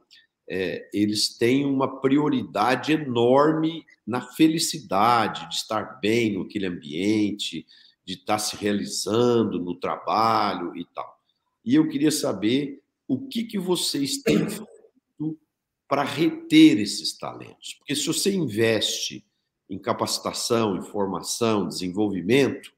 [0.49, 7.65] é, eles têm uma prioridade enorme na felicidade de estar bem no aquele ambiente,
[8.11, 11.17] de estar se realizando no trabalho e tal.
[11.65, 14.69] E eu queria saber o que, que vocês têm feito
[15.89, 17.75] para reter esses talentos.
[17.75, 19.25] Porque se você investe
[19.69, 22.73] em capacitação, em formação, desenvolvimento,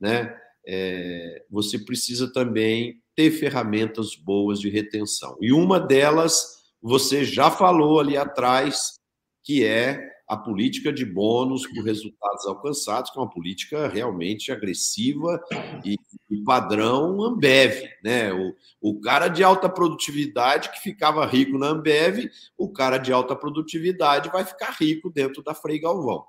[0.00, 5.36] né, é, você precisa também ter ferramentas boas de retenção.
[5.40, 8.98] E uma delas, você já falou ali atrás,
[9.42, 15.42] que é a política de bônus por resultados alcançados, que é uma política realmente agressiva
[15.84, 15.96] e,
[16.44, 17.88] padrão Ambev.
[18.02, 18.32] Né?
[18.32, 23.36] O, o cara de alta produtividade que ficava rico na Ambev, o cara de alta
[23.36, 26.24] produtividade vai ficar rico dentro da Frei Galvão.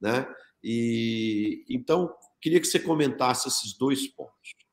[0.00, 0.26] Né?
[0.62, 4.65] E, então, queria que você comentasse esses dois pontos.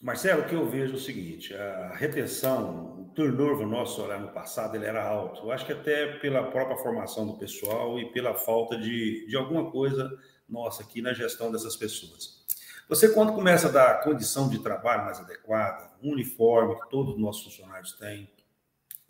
[0.00, 4.28] Marcelo, o que eu vejo é o seguinte: a retenção, o turnover nosso lá no
[4.28, 5.42] passado, ele era alto.
[5.42, 9.70] Eu acho que até pela própria formação do pessoal e pela falta de, de alguma
[9.70, 10.10] coisa
[10.48, 12.38] nossa aqui na gestão dessas pessoas.
[12.88, 17.20] Você, quando começa a dar condição de trabalho mais adequada, um uniforme que todos os
[17.20, 18.30] nossos funcionários têm,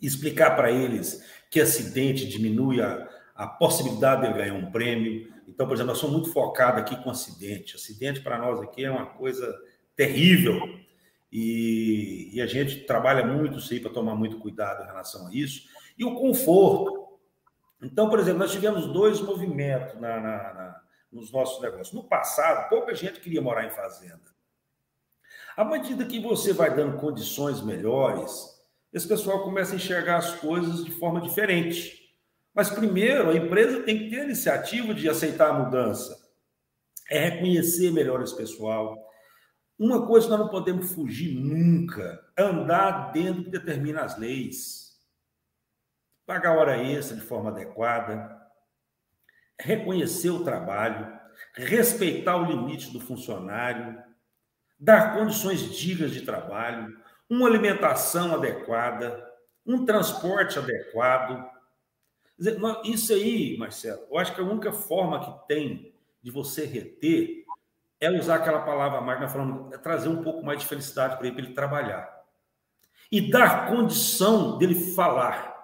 [0.01, 5.33] explicar para eles que acidente diminui a, a possibilidade de ele ganhar um prêmio.
[5.47, 7.75] Então, por exemplo, nós somos muito focados aqui com acidente.
[7.75, 9.47] Acidente para nós aqui é uma coisa
[9.99, 10.79] terrível.
[11.29, 15.67] E, e a gente trabalha muito, sim, para tomar muito cuidado em relação a isso.
[15.97, 17.19] E o conforto.
[17.81, 20.81] Então, por exemplo, nós tivemos dois movimentos na, na, na,
[21.11, 21.91] nos nossos negócios.
[21.91, 24.23] No passado, pouca gente queria morar em fazenda.
[25.57, 28.31] À medida que você vai dando condições melhores,
[28.93, 32.15] esse pessoal começa a enxergar as coisas de forma diferente.
[32.55, 36.17] Mas primeiro, a empresa tem que ter a iniciativa de aceitar a mudança.
[37.09, 39.08] É reconhecer melhor esse pessoal,
[39.79, 44.99] uma coisa nós não podemos fugir nunca, andar dentro que determina as leis.
[46.25, 48.37] Pagar hora extra de forma adequada,
[49.59, 51.17] reconhecer o trabalho,
[51.53, 54.03] respeitar o limite do funcionário,
[54.77, 56.97] dar condições dignas de trabalho,
[57.29, 59.25] uma alimentação adequada,
[59.65, 61.49] um transporte adequado.
[62.83, 67.45] Isso aí, Marcelo, eu acho que a única forma que tem de você reter
[67.99, 71.35] é usar aquela palavra mais, falamos, é trazer um pouco mais de felicidade para ele,
[71.35, 72.19] para ele trabalhar.
[73.11, 75.57] E dar condição dele falar.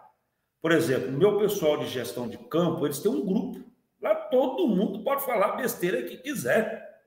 [0.61, 3.63] Por exemplo, meu pessoal de gestão de campo, eles têm um grupo.
[4.01, 7.03] Lá todo mundo pode falar besteira que quiser.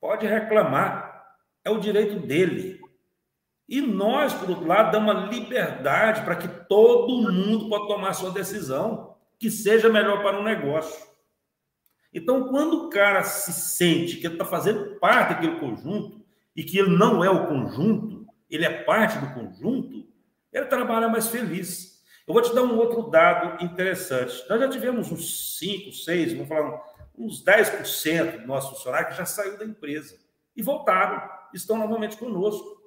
[0.00, 1.26] Pode reclamar.
[1.64, 2.80] É o direito dele.
[3.68, 8.30] E nós, por outro lado, damos uma liberdade para que todo mundo possa tomar sua
[8.30, 11.09] decisão, que seja melhor para o negócio.
[12.12, 16.24] Então, quando o cara se sente que ele está fazendo parte daquele conjunto
[16.56, 20.08] e que ele não é o conjunto, ele é parte do conjunto,
[20.52, 22.00] ele trabalha mais feliz.
[22.26, 24.44] Eu vou te dar um outro dado interessante.
[24.48, 26.80] Nós já tivemos uns 5, 6, vamos falar
[27.16, 30.16] uns 10% do nosso funcionário que já saiu da empresa
[30.56, 31.22] e voltaram,
[31.54, 32.80] estão novamente conosco.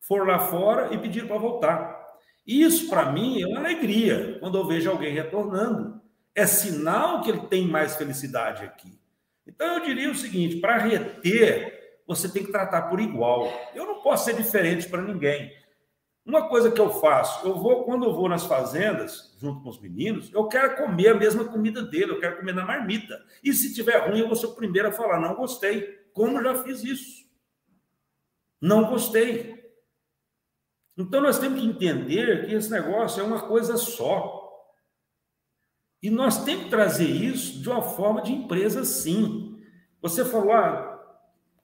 [0.00, 2.02] Foram lá fora e pediram para voltar.
[2.46, 6.01] Isso, para mim, é uma alegria quando eu vejo alguém retornando
[6.34, 8.98] é sinal que ele tem mais felicidade aqui.
[9.46, 13.52] Então eu diria o seguinte: para reter, você tem que tratar por igual.
[13.74, 15.52] Eu não posso ser diferente para ninguém.
[16.24, 19.80] Uma coisa que eu faço, eu vou quando eu vou nas fazendas junto com os
[19.80, 23.20] meninos, eu quero comer a mesma comida dele, eu quero comer na marmita.
[23.42, 26.00] E se tiver ruim, eu vou ser o primeiro a falar não gostei.
[26.12, 27.22] Como já fiz isso?
[28.60, 29.60] Não gostei.
[30.96, 34.41] Então nós temos que entender que esse negócio é uma coisa só.
[36.02, 39.62] E nós temos que trazer isso de uma forma de empresa, sim.
[40.00, 41.00] Você falou, ah,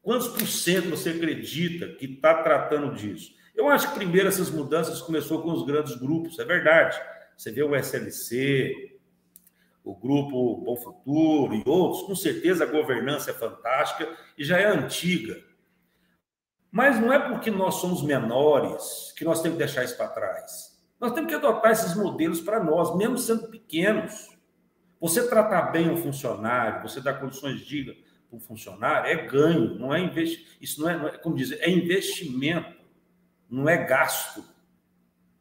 [0.01, 3.35] quantos por cento você acredita que está tratando disso?
[3.55, 6.97] Eu acho que primeiro essas mudanças começou com os grandes grupos, é verdade.
[7.37, 9.01] Você vê o SLC,
[9.83, 14.67] o grupo Bom Futuro e outros, com certeza a governança é fantástica e já é
[14.67, 15.43] antiga.
[16.71, 20.68] Mas não é porque nós somos menores que nós temos que deixar isso para trás.
[21.01, 24.37] Nós temos que adotar esses modelos para nós, mesmo sendo pequenos.
[25.01, 27.97] Você tratar bem um funcionário, você dar condições dignas
[28.29, 30.51] para um funcionário, é ganho, não é investimento.
[30.61, 32.75] Isso não é, é, como dizer, é investimento,
[33.49, 34.45] não é gasto.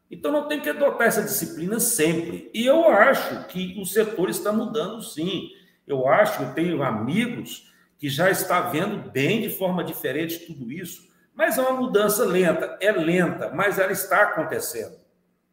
[0.09, 2.49] Então, não tem que adotar essa disciplina sempre.
[2.53, 5.49] E eu acho que o setor está mudando, sim.
[5.87, 11.07] Eu acho, eu tenho amigos que já está vendo bem de forma diferente tudo isso,
[11.33, 12.77] mas é uma mudança lenta.
[12.79, 15.06] É lenta, mas ela está acontecendo.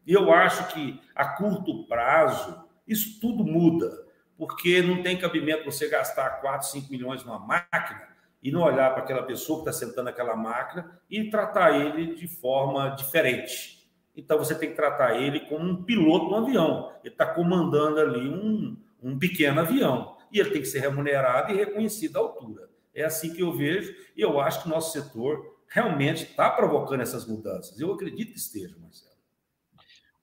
[0.05, 3.91] E eu acho que a curto prazo isso tudo muda,
[4.37, 8.07] porque não tem cabimento você gastar 4, 5 milhões numa máquina
[8.43, 12.27] e não olhar para aquela pessoa que está sentando naquela máquina e tratar ele de
[12.27, 13.89] forma diferente.
[14.15, 16.91] Então você tem que tratar ele como um piloto um avião.
[17.03, 20.15] Ele está comandando ali um, um pequeno avião.
[20.31, 22.69] E ele tem que ser remunerado e reconhecido à altura.
[22.93, 27.01] É assim que eu vejo, e eu acho que o nosso setor realmente está provocando
[27.01, 27.79] essas mudanças.
[27.79, 29.04] Eu acredito que esteja, Marcelo.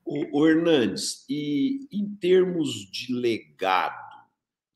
[0.05, 4.27] O, o Hernandes, e em termos de legado,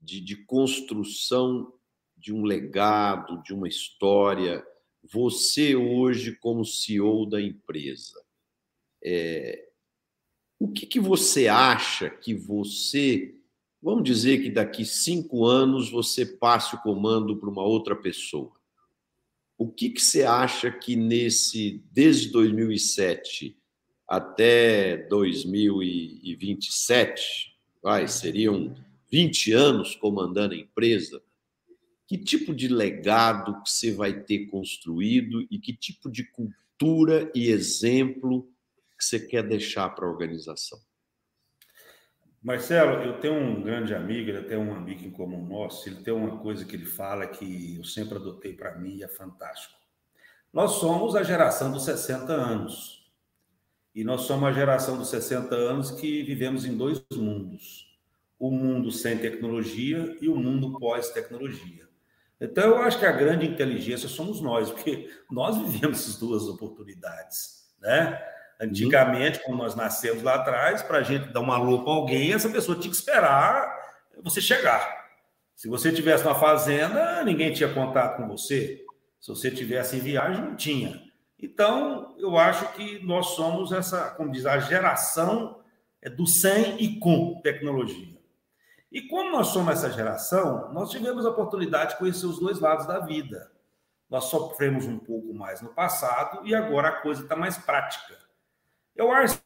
[0.01, 1.73] de, de construção
[2.17, 4.67] de um legado, de uma história,
[5.13, 8.21] você hoje, como CEO da empresa,
[9.05, 9.69] é,
[10.59, 13.35] o que, que você acha que você.
[13.81, 18.53] Vamos dizer que daqui cinco anos você passe o comando para uma outra pessoa.
[19.59, 23.57] O que, que você acha que nesse, desde 2007
[24.09, 28.73] até 2027, vai, seriam
[29.11, 31.21] 20 anos comandando a empresa,
[32.07, 37.49] que tipo de legado que você vai ter construído e que tipo de cultura e
[37.49, 38.49] exemplo
[38.97, 40.79] que você quer deixar para a organização?
[42.43, 46.15] Marcelo, eu tenho um grande amigo, ele tem um amigo em comum nosso, ele tem
[46.15, 49.75] uma coisa que ele fala que eu sempre adotei para mim e é fantástico.
[50.53, 53.06] Nós somos a geração dos 60 anos.
[53.97, 57.99] E nós somos a geração dos 60 anos que vivemos em dois mundos.
[58.39, 61.89] O mundo sem tecnologia e o mundo pós-tecnologia.
[62.39, 67.75] Então, eu acho que a grande inteligência somos nós, porque nós vivemos essas duas oportunidades,
[67.81, 68.23] né?
[68.61, 72.51] Antigamente, quando nós nascemos lá atrás, para a gente dar uma alô para alguém, essa
[72.51, 73.75] pessoa tinha que esperar
[74.23, 75.07] você chegar.
[75.55, 78.85] Se você tivesse na fazenda, ninguém tinha contato com você.
[79.19, 81.06] Se você tivesse em viagem, não tinha.
[81.39, 85.61] Então, eu acho que nós somos essa, como diz, a geração
[86.01, 88.17] é do sem e com tecnologia.
[88.91, 92.87] E como nós somos essa geração, nós tivemos a oportunidade de conhecer os dois lados
[92.87, 93.51] da vida.
[94.09, 98.17] Nós sofremos um pouco mais no passado e agora a coisa está mais prática.
[98.95, 99.39] Eu acho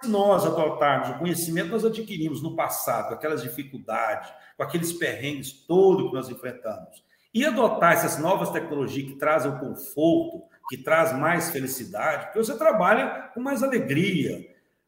[0.00, 5.52] que nós adotarmos o conhecimento que nós adquirimos no passado, aquelas dificuldades, com aqueles perrengues
[5.52, 11.16] todos que nós enfrentamos, e adotar essas novas tecnologias que trazem o conforto, que traz
[11.16, 14.46] mais felicidade, porque você trabalha com mais alegria.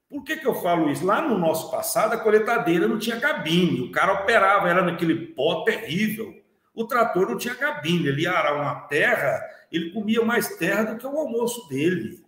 [0.08, 1.06] Por que, que eu falo isso?
[1.06, 5.62] Lá no nosso passado, a coletadeira não tinha cabine, o cara operava, era naquele pó
[5.64, 6.34] terrível.
[6.74, 11.06] O trator não tinha cabine, ele ia uma terra, ele comia mais terra do que
[11.06, 12.22] o almoço dele.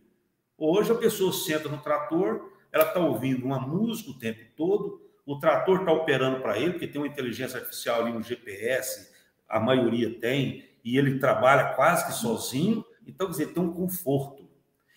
[0.57, 5.39] Hoje a pessoa senta no trator, ela está ouvindo uma música o tempo todo, o
[5.39, 9.11] trator está operando para ele, porque tem uma inteligência artificial ali no GPS,
[9.49, 14.49] a maioria tem, e ele trabalha quase que sozinho, então, quer dizer, tem um conforto.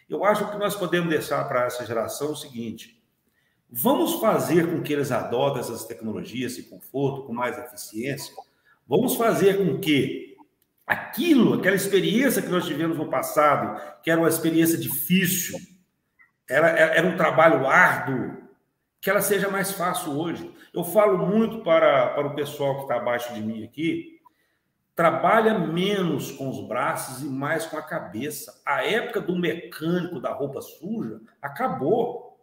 [0.09, 3.01] Eu acho que nós podemos deixar para essa geração o seguinte:
[3.69, 8.33] vamos fazer com que eles adotem essas tecnologias, esse conforto, com mais eficiência,
[8.87, 10.35] vamos fazer com que
[10.85, 15.59] aquilo, aquela experiência que nós tivemos no passado, que era uma experiência difícil,
[16.47, 18.45] era, era um trabalho árduo,
[19.01, 20.51] que ela seja mais fácil hoje.
[20.73, 24.14] Eu falo muito para, para o pessoal que está abaixo de mim aqui,
[24.95, 28.61] trabalha menos com os braços e mais com a cabeça.
[28.65, 32.39] A época do mecânico da roupa suja acabou.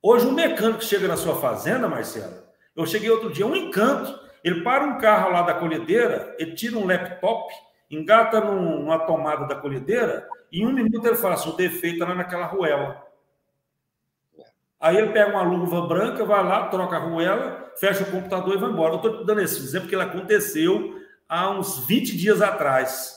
[0.00, 2.34] Hoje, um mecânico chega na sua fazenda, Marcelo,
[2.76, 4.20] eu cheguei outro dia, um encanto.
[4.44, 7.52] Ele para um carro lá da colhedeira, ele tira um laptop,
[7.90, 12.14] engata numa tomada da colhedeira, e em um minuto ele fala assim: o defeito lá
[12.14, 13.06] naquela ruela.
[14.80, 18.58] Aí ele pega uma luva branca, vai lá, troca a ruela, fecha o computador e
[18.58, 18.94] vai embora.
[18.94, 21.01] Eu estou dando esse exemplo porque ele aconteceu
[21.32, 23.16] há uns 20 dias atrás.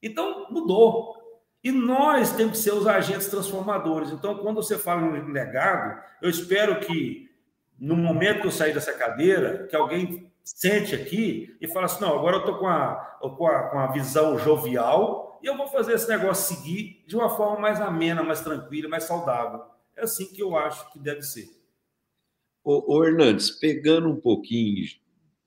[0.00, 1.16] Então, mudou.
[1.64, 4.10] E nós temos que ser os agentes transformadores.
[4.10, 7.28] Então, quando você fala em legado, eu espero que
[7.76, 12.16] no momento que eu sair dessa cadeira, que alguém sente aqui e fala assim: não,
[12.16, 15.94] agora eu estou com a, com, a, com a visão jovial e eu vou fazer
[15.94, 19.60] esse negócio seguir de uma forma mais amena, mais tranquila, mais saudável.
[19.96, 21.48] É assim que eu acho que deve ser.
[22.62, 24.84] Ô, ô Hernandes, pegando um pouquinho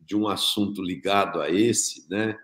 [0.06, 2.38] de um assunto ligado a esse, né?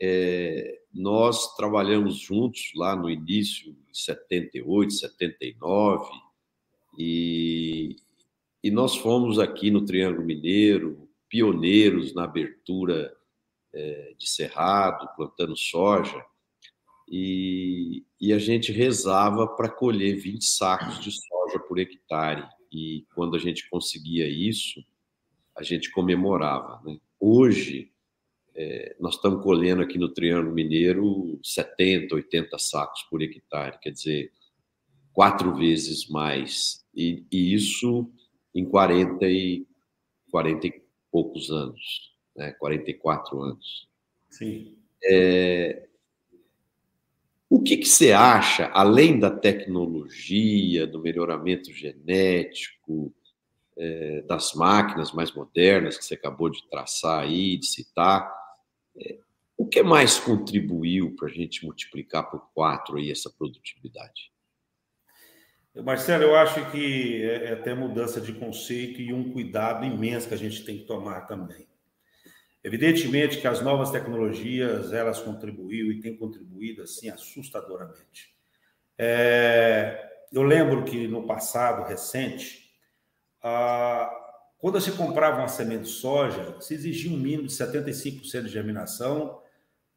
[0.00, 6.10] É, nós trabalhamos juntos lá no início, em 78, 79,
[6.98, 7.96] e,
[8.62, 13.12] e nós fomos aqui no Triângulo Mineiro pioneiros na abertura
[13.72, 16.24] é, de cerrado, plantando soja,
[17.08, 22.46] e, e a gente rezava para colher 20 sacos de soja por hectare.
[22.72, 24.84] E quando a gente conseguia isso,
[25.56, 26.80] a gente comemorava.
[26.84, 26.98] Né?
[27.18, 27.90] Hoje,
[28.54, 34.32] é, nós estamos colhendo aqui no Triângulo Mineiro 70, 80 sacos por hectare, quer dizer,
[35.12, 36.84] quatro vezes mais.
[36.94, 38.10] E, e isso
[38.54, 39.66] em 40 e,
[40.30, 42.52] 40 e poucos anos, né?
[42.52, 43.88] 44 anos.
[44.30, 44.76] Sim.
[45.02, 45.86] É,
[47.48, 53.14] o que, que você acha, além da tecnologia, do melhoramento genético,
[53.76, 58.32] é, das máquinas mais modernas que você acabou de traçar aí, de citar,
[58.96, 59.18] é,
[59.56, 64.32] o que mais contribuiu para a gente multiplicar por quatro aí essa produtividade?
[65.82, 70.34] Marcelo, eu acho que é, é até mudança de conceito e um cuidado imenso que
[70.34, 71.66] a gente tem que tomar também.
[72.62, 78.34] Evidentemente que as novas tecnologias elas contribuíram e têm contribuído assim assustadoramente.
[78.96, 82.63] É, eu lembro que no passado recente,
[84.58, 89.40] quando se comprava uma semente de soja, se exigia um mínimo de 75% de germinação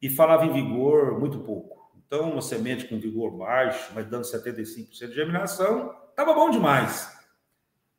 [0.00, 1.90] e falava em vigor muito pouco.
[2.06, 7.16] Então, uma semente com vigor baixo, mas dando 75% de germinação, estava bom demais.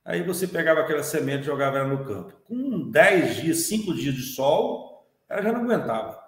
[0.06, 2.34] Aí você pegava aquela semente e jogava ela no campo.
[2.46, 6.20] Com 10 dias, 5 dias de sol, ela já não aguentava,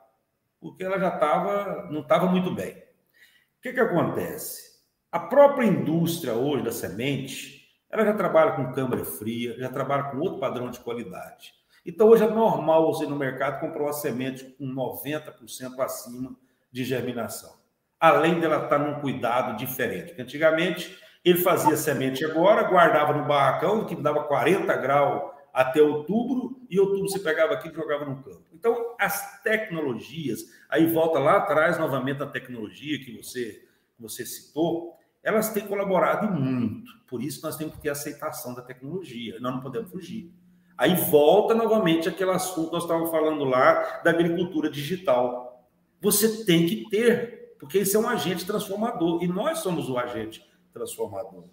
[0.60, 2.74] porque ela já estava, não estava muito bem.
[2.74, 4.80] O que, que acontece?
[5.12, 7.61] A própria indústria hoje da semente,
[7.92, 11.54] ela já trabalha com câmara fria, já trabalha com outro padrão de qualidade.
[11.86, 16.36] Então, hoje é normal você no mercado comprar uma semente com 90% acima
[16.72, 17.62] de germinação
[18.02, 20.08] além dela estar num cuidado diferente.
[20.08, 26.60] Porque antigamente ele fazia semente agora, guardava no barracão, que dava 40 graus até outubro,
[26.68, 28.46] e outubro você pegava aqui e jogava no campo.
[28.54, 33.64] Então, as tecnologias, aí volta lá atrás novamente a tecnologia que você,
[34.00, 36.92] você citou, elas têm colaborado muito.
[37.08, 40.32] Por isso nós temos que ter aceitação da tecnologia, nós não podemos fugir.
[40.78, 45.68] Aí volta novamente aquele assunto que nós estávamos falando lá da agricultura digital.
[46.02, 50.44] Você tem que ter porque isso é um agente transformador e nós somos o agente
[50.74, 51.44] transformador.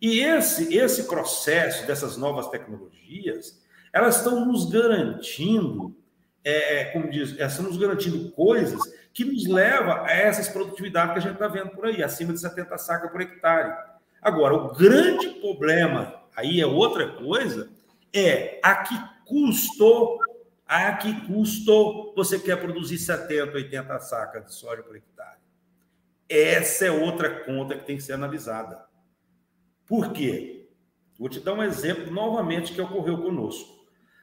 [0.00, 3.58] E esse esse processo dessas novas tecnologias,
[3.90, 5.96] elas estão nos garantindo,
[6.48, 8.80] é, é como diz, estão nos garantindo coisas
[9.12, 12.40] que nos leva a essas produtividades que a gente está vendo por aí, acima de
[12.40, 13.76] 70 sacas por hectare.
[14.22, 17.70] Agora, o grande problema, aí é outra coisa,
[18.14, 18.94] é a que
[19.26, 20.18] custo,
[20.66, 25.38] a que custo você quer produzir 70, 80 sacas de soja por hectare.
[26.28, 28.86] Essa é outra conta que tem que ser analisada.
[29.86, 30.68] Por quê?
[31.18, 33.77] Vou te dar um exemplo novamente que ocorreu conosco.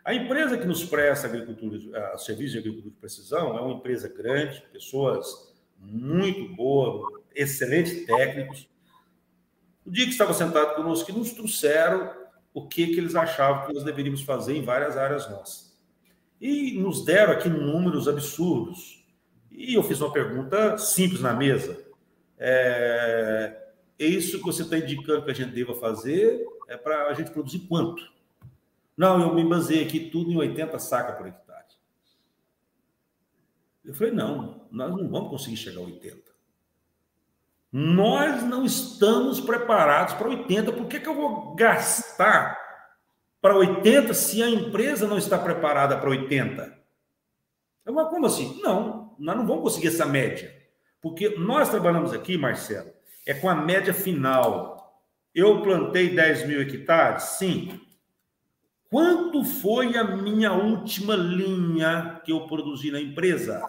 [0.06, 4.08] A empresa que nos presta agricultura, a serviço de agricultura de precisão é uma empresa
[4.08, 8.70] grande, pessoas muito boas, excelentes técnicos.
[9.84, 12.14] O dia que estava sentado conosco, que nos trouxeram
[12.54, 15.76] o que, que eles achavam que nós deveríamos fazer em várias áreas nossas.
[16.40, 19.04] E nos deram aqui números absurdos.
[19.52, 21.84] E eu fiz uma pergunta simples na mesa.
[22.38, 23.60] É,
[23.98, 27.32] é isso que você está indicando que a gente deva fazer é para a gente
[27.32, 28.15] produzir quanto?
[28.98, 31.46] Não, eu me baseei aqui tudo em 80 sacas por hectare.
[33.84, 36.18] Eu falei, não, nós não vamos conseguir chegar a 80.
[37.72, 40.72] Nós não estamos preparados para 80.
[40.72, 42.58] Por que, que eu vou gastar
[43.42, 46.80] para 80 se a empresa não está preparada para 80?
[47.86, 48.60] Eu falei, como assim?
[48.64, 50.52] Não, nós não vamos conseguir essa média.
[51.00, 52.92] Porque nós trabalhamos aqui, Marcelo,
[53.28, 55.04] é com a média final.
[55.34, 57.24] Eu plantei 10 mil hectares?
[57.24, 57.85] Sim.
[58.90, 63.64] Quanto foi a minha última linha que eu produzi na empresa?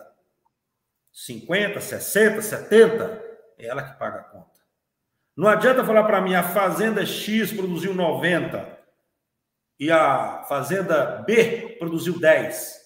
[1.13, 3.25] 50, 60, 70?
[3.59, 4.61] É ela que paga a conta.
[5.37, 8.77] Não adianta falar para mim, a fazenda X produziu 90
[9.79, 12.81] e a fazenda B produziu 10.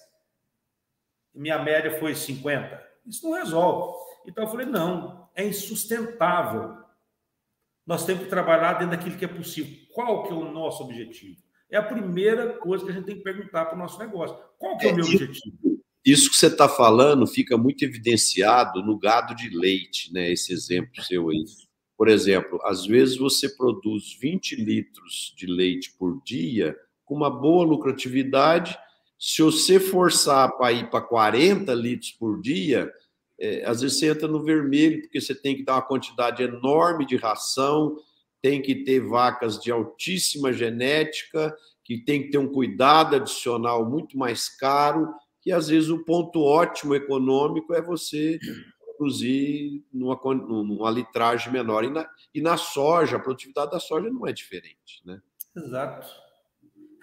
[1.33, 2.81] Minha média foi 50.
[3.05, 3.97] Isso não resolve.
[4.25, 6.77] Então eu falei: não, é insustentável.
[7.85, 9.87] Nós temos que trabalhar dentro daquilo que é possível.
[9.93, 11.41] Qual que é o nosso objetivo?
[11.71, 14.35] É a primeira coisa que a gente tem que perguntar para o nosso negócio.
[14.59, 15.81] Qual que é o meu objetivo?
[16.03, 20.31] isso que você está falando fica muito evidenciado no gado de leite, né?
[20.31, 21.43] Esse exemplo seu aí.
[21.95, 27.63] Por exemplo, às vezes você produz 20 litros de leite por dia com uma boa
[27.63, 28.77] lucratividade.
[29.19, 32.91] Se você forçar para ir para 40 litros por dia,
[33.39, 37.05] é, às vezes você entra no vermelho, porque você tem que dar uma quantidade enorme
[37.05, 37.95] de ração,
[38.41, 44.17] tem que ter vacas de altíssima genética, que tem que ter um cuidado adicional muito
[44.17, 48.39] mais caro, que às vezes o ponto ótimo econômico é você
[48.97, 51.83] produzir numa, numa litragem menor.
[51.83, 55.01] E na, e na soja, a produtividade da soja não é diferente.
[55.05, 55.19] Né?
[55.55, 56.07] Exato.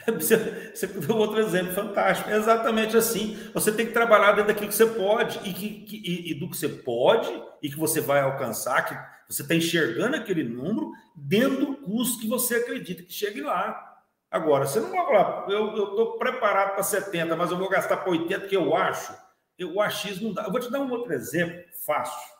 [0.14, 2.30] Você deu outro exemplo fantástico.
[2.30, 3.36] É exatamente assim.
[3.52, 6.48] Você tem que trabalhar dentro daquilo que você pode e, que, que e, e do
[6.48, 7.28] que você pode
[7.60, 12.26] e que você vai alcançar, que você está enxergando aquele número dentro do custo que
[12.26, 13.84] você acredita que chegue lá.
[14.30, 18.10] Agora, você não vai falar, eu estou preparado para 70, mas eu vou gastar para
[18.10, 19.14] 80, que eu acho.
[19.62, 20.44] O achismo não dá.
[20.44, 22.38] Eu vou te dar um outro exemplo fácil.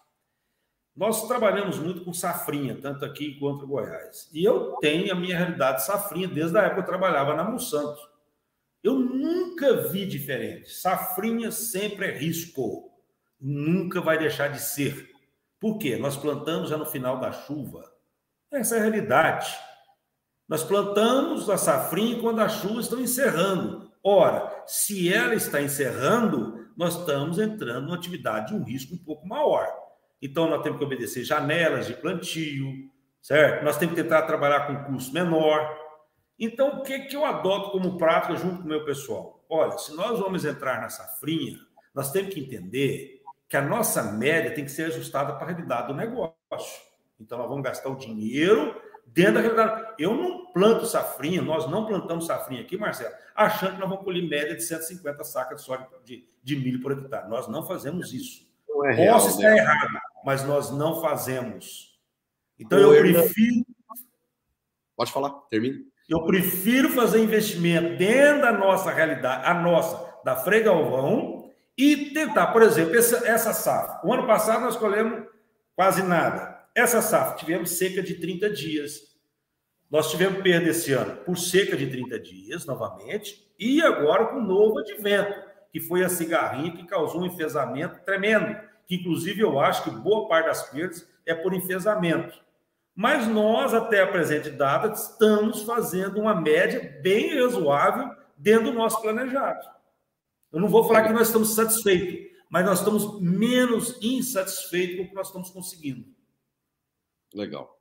[0.97, 4.29] Nós trabalhamos muito com safrinha, tanto aqui quanto em Goiás.
[4.33, 8.01] E eu tenho a minha realidade safrinha desde a época que eu trabalhava na Monsanto.
[8.83, 10.71] Eu nunca vi diferente.
[10.71, 12.91] Safrinha sempre é risco.
[13.41, 15.18] Nunca vai deixar de ser.
[15.61, 15.97] Por quê?
[15.97, 17.83] Nós plantamos já no final da chuva.
[18.51, 19.55] Essa é a realidade.
[20.49, 23.93] Nós plantamos a safrinha quando as chuvas estão encerrando.
[24.03, 29.27] Ora, se ela está encerrando, nós estamos entrando numa atividade de um risco um pouco
[29.27, 29.67] maior.
[30.23, 32.91] Então, nós temos que obedecer janelas de plantio,
[33.21, 33.65] certo?
[33.65, 35.77] Nós temos que tentar trabalhar com custo menor.
[36.39, 39.45] Então, o que, que eu adoto como prática junto com o meu pessoal?
[39.51, 41.59] Olha, se nós vamos entrar na safrinha,
[41.95, 43.18] nós temos que entender
[43.49, 46.37] que a nossa média tem que ser ajustada para a realidade do negócio.
[47.19, 49.95] Então, nós vamos gastar o dinheiro dentro da realidade.
[49.99, 54.29] Eu não planto safrinha, nós não plantamos safrinha aqui, Marcelo, achando que nós vamos colher
[54.29, 57.29] média de 150 sacas de soja de, de milho por hectare.
[57.29, 58.47] Nós não fazemos isso.
[58.69, 59.59] Não é real, Posso estar né?
[59.59, 61.99] errado, mas nós não fazemos.
[62.59, 63.65] Então, eu prefiro.
[64.95, 65.87] Pode falar, termine.
[66.09, 71.38] Eu prefiro fazer investimento dentro da nossa realidade, a nossa, da Frei Galvão,
[71.79, 74.01] e tentar, por exemplo, essa, essa safra.
[74.03, 75.25] O ano passado nós colhemos
[75.77, 76.59] quase nada.
[76.75, 79.17] Essa safra tivemos cerca de 30 dias.
[79.89, 84.45] Nós tivemos perda esse ano por cerca de 30 dias, novamente, e agora com um
[84.45, 85.33] novo advento,
[85.73, 90.29] que foi a cigarrinha que causou um enfesamento tremendo, que inclusive eu acho que boa
[90.29, 92.43] parte das perdas é por enfesamento.
[92.95, 99.01] Mas nós, até a presente data, estamos fazendo uma média bem razoável dentro do nosso
[99.01, 99.78] planejado.
[100.53, 105.09] Eu não vou falar que nós estamos satisfeitos, mas nós estamos menos insatisfeitos com o
[105.09, 106.07] que nós estamos conseguindo.
[107.35, 107.79] Legal.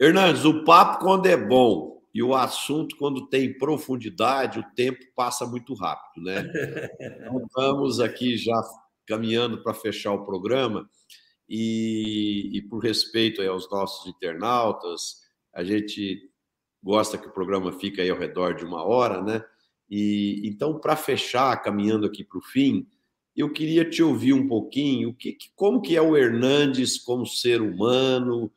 [0.00, 5.46] Hernandes, o papo quando é bom e o assunto quando tem profundidade, o tempo passa
[5.46, 6.42] muito rápido, né?
[7.00, 8.58] Então, estamos aqui já
[9.06, 10.88] caminhando para fechar o programa
[11.48, 15.22] e, e por respeito aos nossos internautas,
[15.54, 16.30] a gente
[16.82, 19.44] gosta que o programa fique aí ao redor de uma hora, né?
[19.88, 22.86] E então, para fechar, caminhando aqui para o fim,
[23.36, 28.50] eu queria te ouvir um pouquinho, que, como que é o Hernandes como ser humano,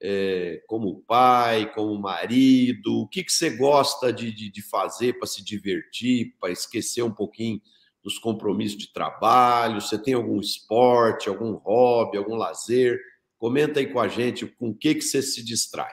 [0.00, 3.00] é, como pai, como marido?
[3.00, 7.10] O que, que você gosta de, de, de fazer para se divertir, para esquecer um
[7.10, 7.60] pouquinho
[8.02, 9.80] dos compromissos de trabalho?
[9.80, 13.00] Você tem algum esporte, algum hobby, algum lazer?
[13.38, 15.92] Comenta aí com a gente com o que, que você se distrai.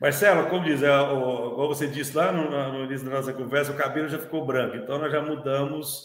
[0.00, 3.76] Marcelo, como diz, é, como você disse lá no, no, início da nossa conversa, o
[3.76, 6.04] cabelo já ficou branco, então nós já mudamos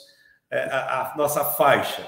[0.50, 2.08] é, a, a nossa faixa.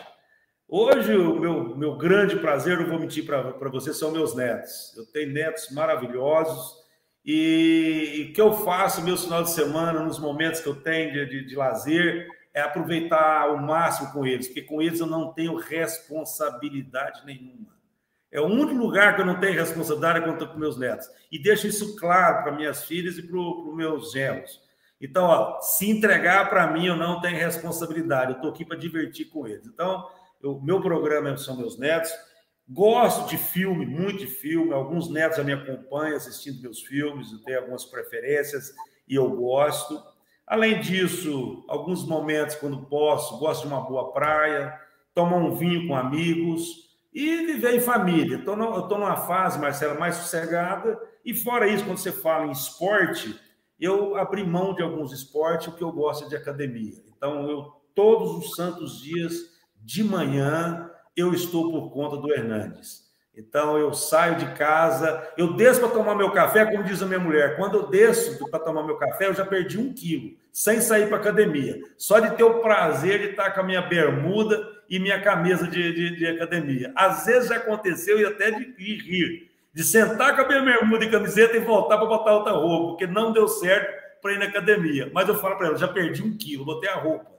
[0.67, 4.97] Hoje, o meu, meu grande prazer, não vou mentir para você, são meus netos.
[4.97, 6.83] Eu tenho netos maravilhosos
[7.23, 11.25] e o que eu faço meus finais de semana, nos momentos que eu tenho de,
[11.27, 15.55] de, de lazer, é aproveitar o máximo com eles, porque com eles eu não tenho
[15.55, 17.74] responsabilidade nenhuma.
[18.35, 21.07] É o único lugar que eu não tenho responsabilidade é quando com meus netos.
[21.31, 24.61] E deixo isso claro para minhas filhas e para os meus genros.
[24.99, 28.31] Então, ó, se entregar para mim, eu não tenho responsabilidade.
[28.31, 29.65] Eu estou aqui para divertir com eles.
[29.65, 30.05] Então,
[30.61, 32.11] meu programa são meus netos.
[32.67, 34.73] Gosto de filme, muito de filme.
[34.73, 38.73] Alguns netos já me acompanham assistindo meus filmes, eu tenho algumas preferências
[39.07, 39.97] e eu gosto.
[40.45, 44.77] Além disso, alguns momentos, quando posso, gosto de uma boa praia,
[45.13, 46.84] tomar um vinho com amigos
[47.15, 48.37] e viver em família.
[48.37, 50.99] Estou numa fase, Marcela, mais sossegada.
[51.23, 53.39] E fora isso, quando você fala em esporte,
[53.79, 57.01] eu abri mão de alguns esportes, o que eu gosto é de academia.
[57.15, 59.33] Então, eu todos os santos dias
[59.81, 63.04] de manhã eu estou por conta do Hernandes.
[63.37, 67.19] Então eu saio de casa, eu desço para tomar meu café, como diz a minha
[67.19, 67.57] mulher.
[67.57, 71.17] Quando eu desço para tomar meu café, eu já perdi um quilo, sem sair para
[71.17, 71.79] academia.
[71.97, 75.93] Só de ter o prazer de estar com a minha bermuda e minha camisa de,
[75.93, 76.93] de, de academia.
[76.95, 81.03] Às vezes já aconteceu e até de, de rir, de sentar com a minha bermuda
[81.03, 84.45] e camiseta e voltar para botar outra roupa, porque não deu certo para ir na
[84.45, 85.11] academia.
[85.13, 87.35] Mas eu falo para ela, já perdi um quilo, botei a roupa.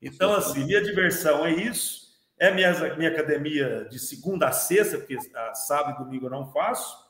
[0.00, 2.03] Então, assim, minha diversão é isso
[2.38, 5.16] é minha, minha academia de segunda a sexta, porque
[5.54, 7.04] sábado e domingo eu não faço.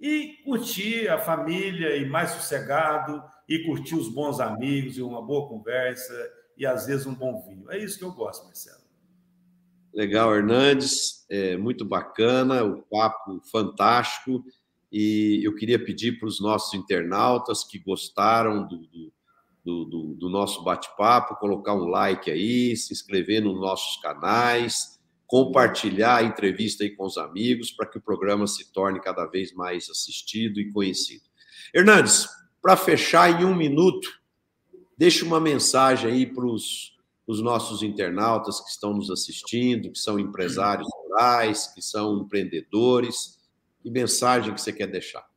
[0.00, 5.48] E curtir a família e mais sossegado, e curtir os bons amigos e uma boa
[5.48, 6.12] conversa
[6.56, 7.70] e às vezes um bom vinho.
[7.70, 8.82] É isso que eu gosto, Marcelo.
[9.92, 14.42] Legal, Hernandes, é muito bacana, o papo fantástico.
[14.90, 19.12] E eu queria pedir para os nossos internautas que gostaram do, do
[19.64, 26.16] do, do, do nosso bate-papo, colocar um like aí, se inscrever nos nossos canais, compartilhar
[26.16, 29.88] a entrevista aí com os amigos, para que o programa se torne cada vez mais
[29.88, 31.24] assistido e conhecido.
[31.74, 32.28] Hernandes,
[32.60, 34.08] para fechar em um minuto,
[34.98, 36.92] deixe uma mensagem aí para os
[37.40, 43.38] nossos internautas que estão nos assistindo, que são empresários rurais, que são empreendedores.
[43.82, 45.31] Que mensagem que você quer deixar?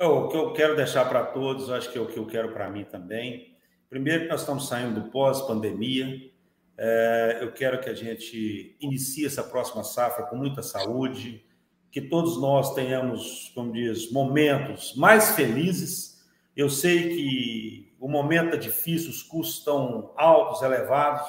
[0.00, 2.68] O que eu quero deixar para todos, acho que é o que eu quero para
[2.68, 3.56] mim também.
[3.88, 6.30] Primeiro, nós estamos saindo do pós-pandemia.
[6.76, 11.46] É, eu quero que a gente inicie essa próxima safra com muita saúde,
[11.92, 16.24] que todos nós tenhamos, como diz, momentos mais felizes.
[16.56, 21.26] Eu sei que o momento é difícil, os custos estão altos, elevados,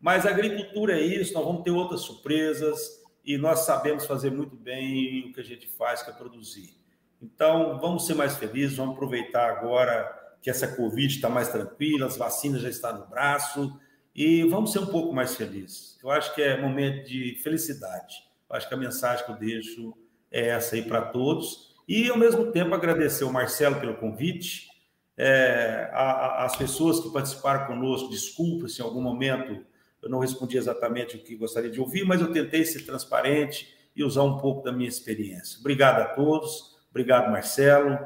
[0.00, 4.56] mas a agricultura é isso, nós vamos ter outras surpresas e nós sabemos fazer muito
[4.56, 6.77] bem o que a gente faz, que é produzir.
[7.22, 12.16] Então, vamos ser mais felizes, vamos aproveitar agora que essa Covid está mais tranquila, as
[12.16, 13.78] vacinas já estão no braço
[14.14, 15.98] e vamos ser um pouco mais felizes.
[16.02, 18.16] Eu acho que é momento de felicidade.
[18.48, 19.94] Eu acho que a mensagem que eu deixo
[20.30, 21.74] é essa aí para todos.
[21.86, 24.68] E, ao mesmo tempo, agradecer ao Marcelo pelo convite,
[25.16, 28.10] é, a, a, as pessoas que participaram conosco.
[28.10, 29.64] Desculpa se em algum momento
[30.00, 34.04] eu não respondi exatamente o que gostaria de ouvir, mas eu tentei ser transparente e
[34.04, 35.58] usar um pouco da minha experiência.
[35.58, 36.77] Obrigado a todos.
[36.98, 37.96] Obrigado, Marcelo.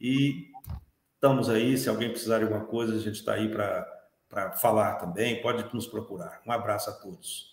[0.00, 0.48] E
[1.14, 1.78] estamos aí.
[1.78, 5.40] Se alguém precisar de alguma coisa, a gente está aí para falar também.
[5.40, 6.42] Pode nos procurar.
[6.44, 7.48] Um abraço a todos.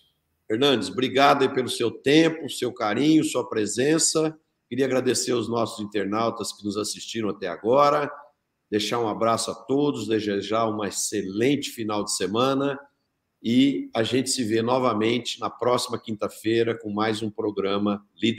[0.48, 4.36] Fernandes, obrigado aí pelo seu tempo, seu carinho, sua presença.
[4.68, 8.10] Queria agradecer aos nossos internautas que nos assistiram até agora.
[8.68, 12.76] Deixar um abraço a todos, desejar uma excelente final de semana
[13.40, 18.36] e a gente se vê novamente na próxima quinta-feira com mais um programa Líder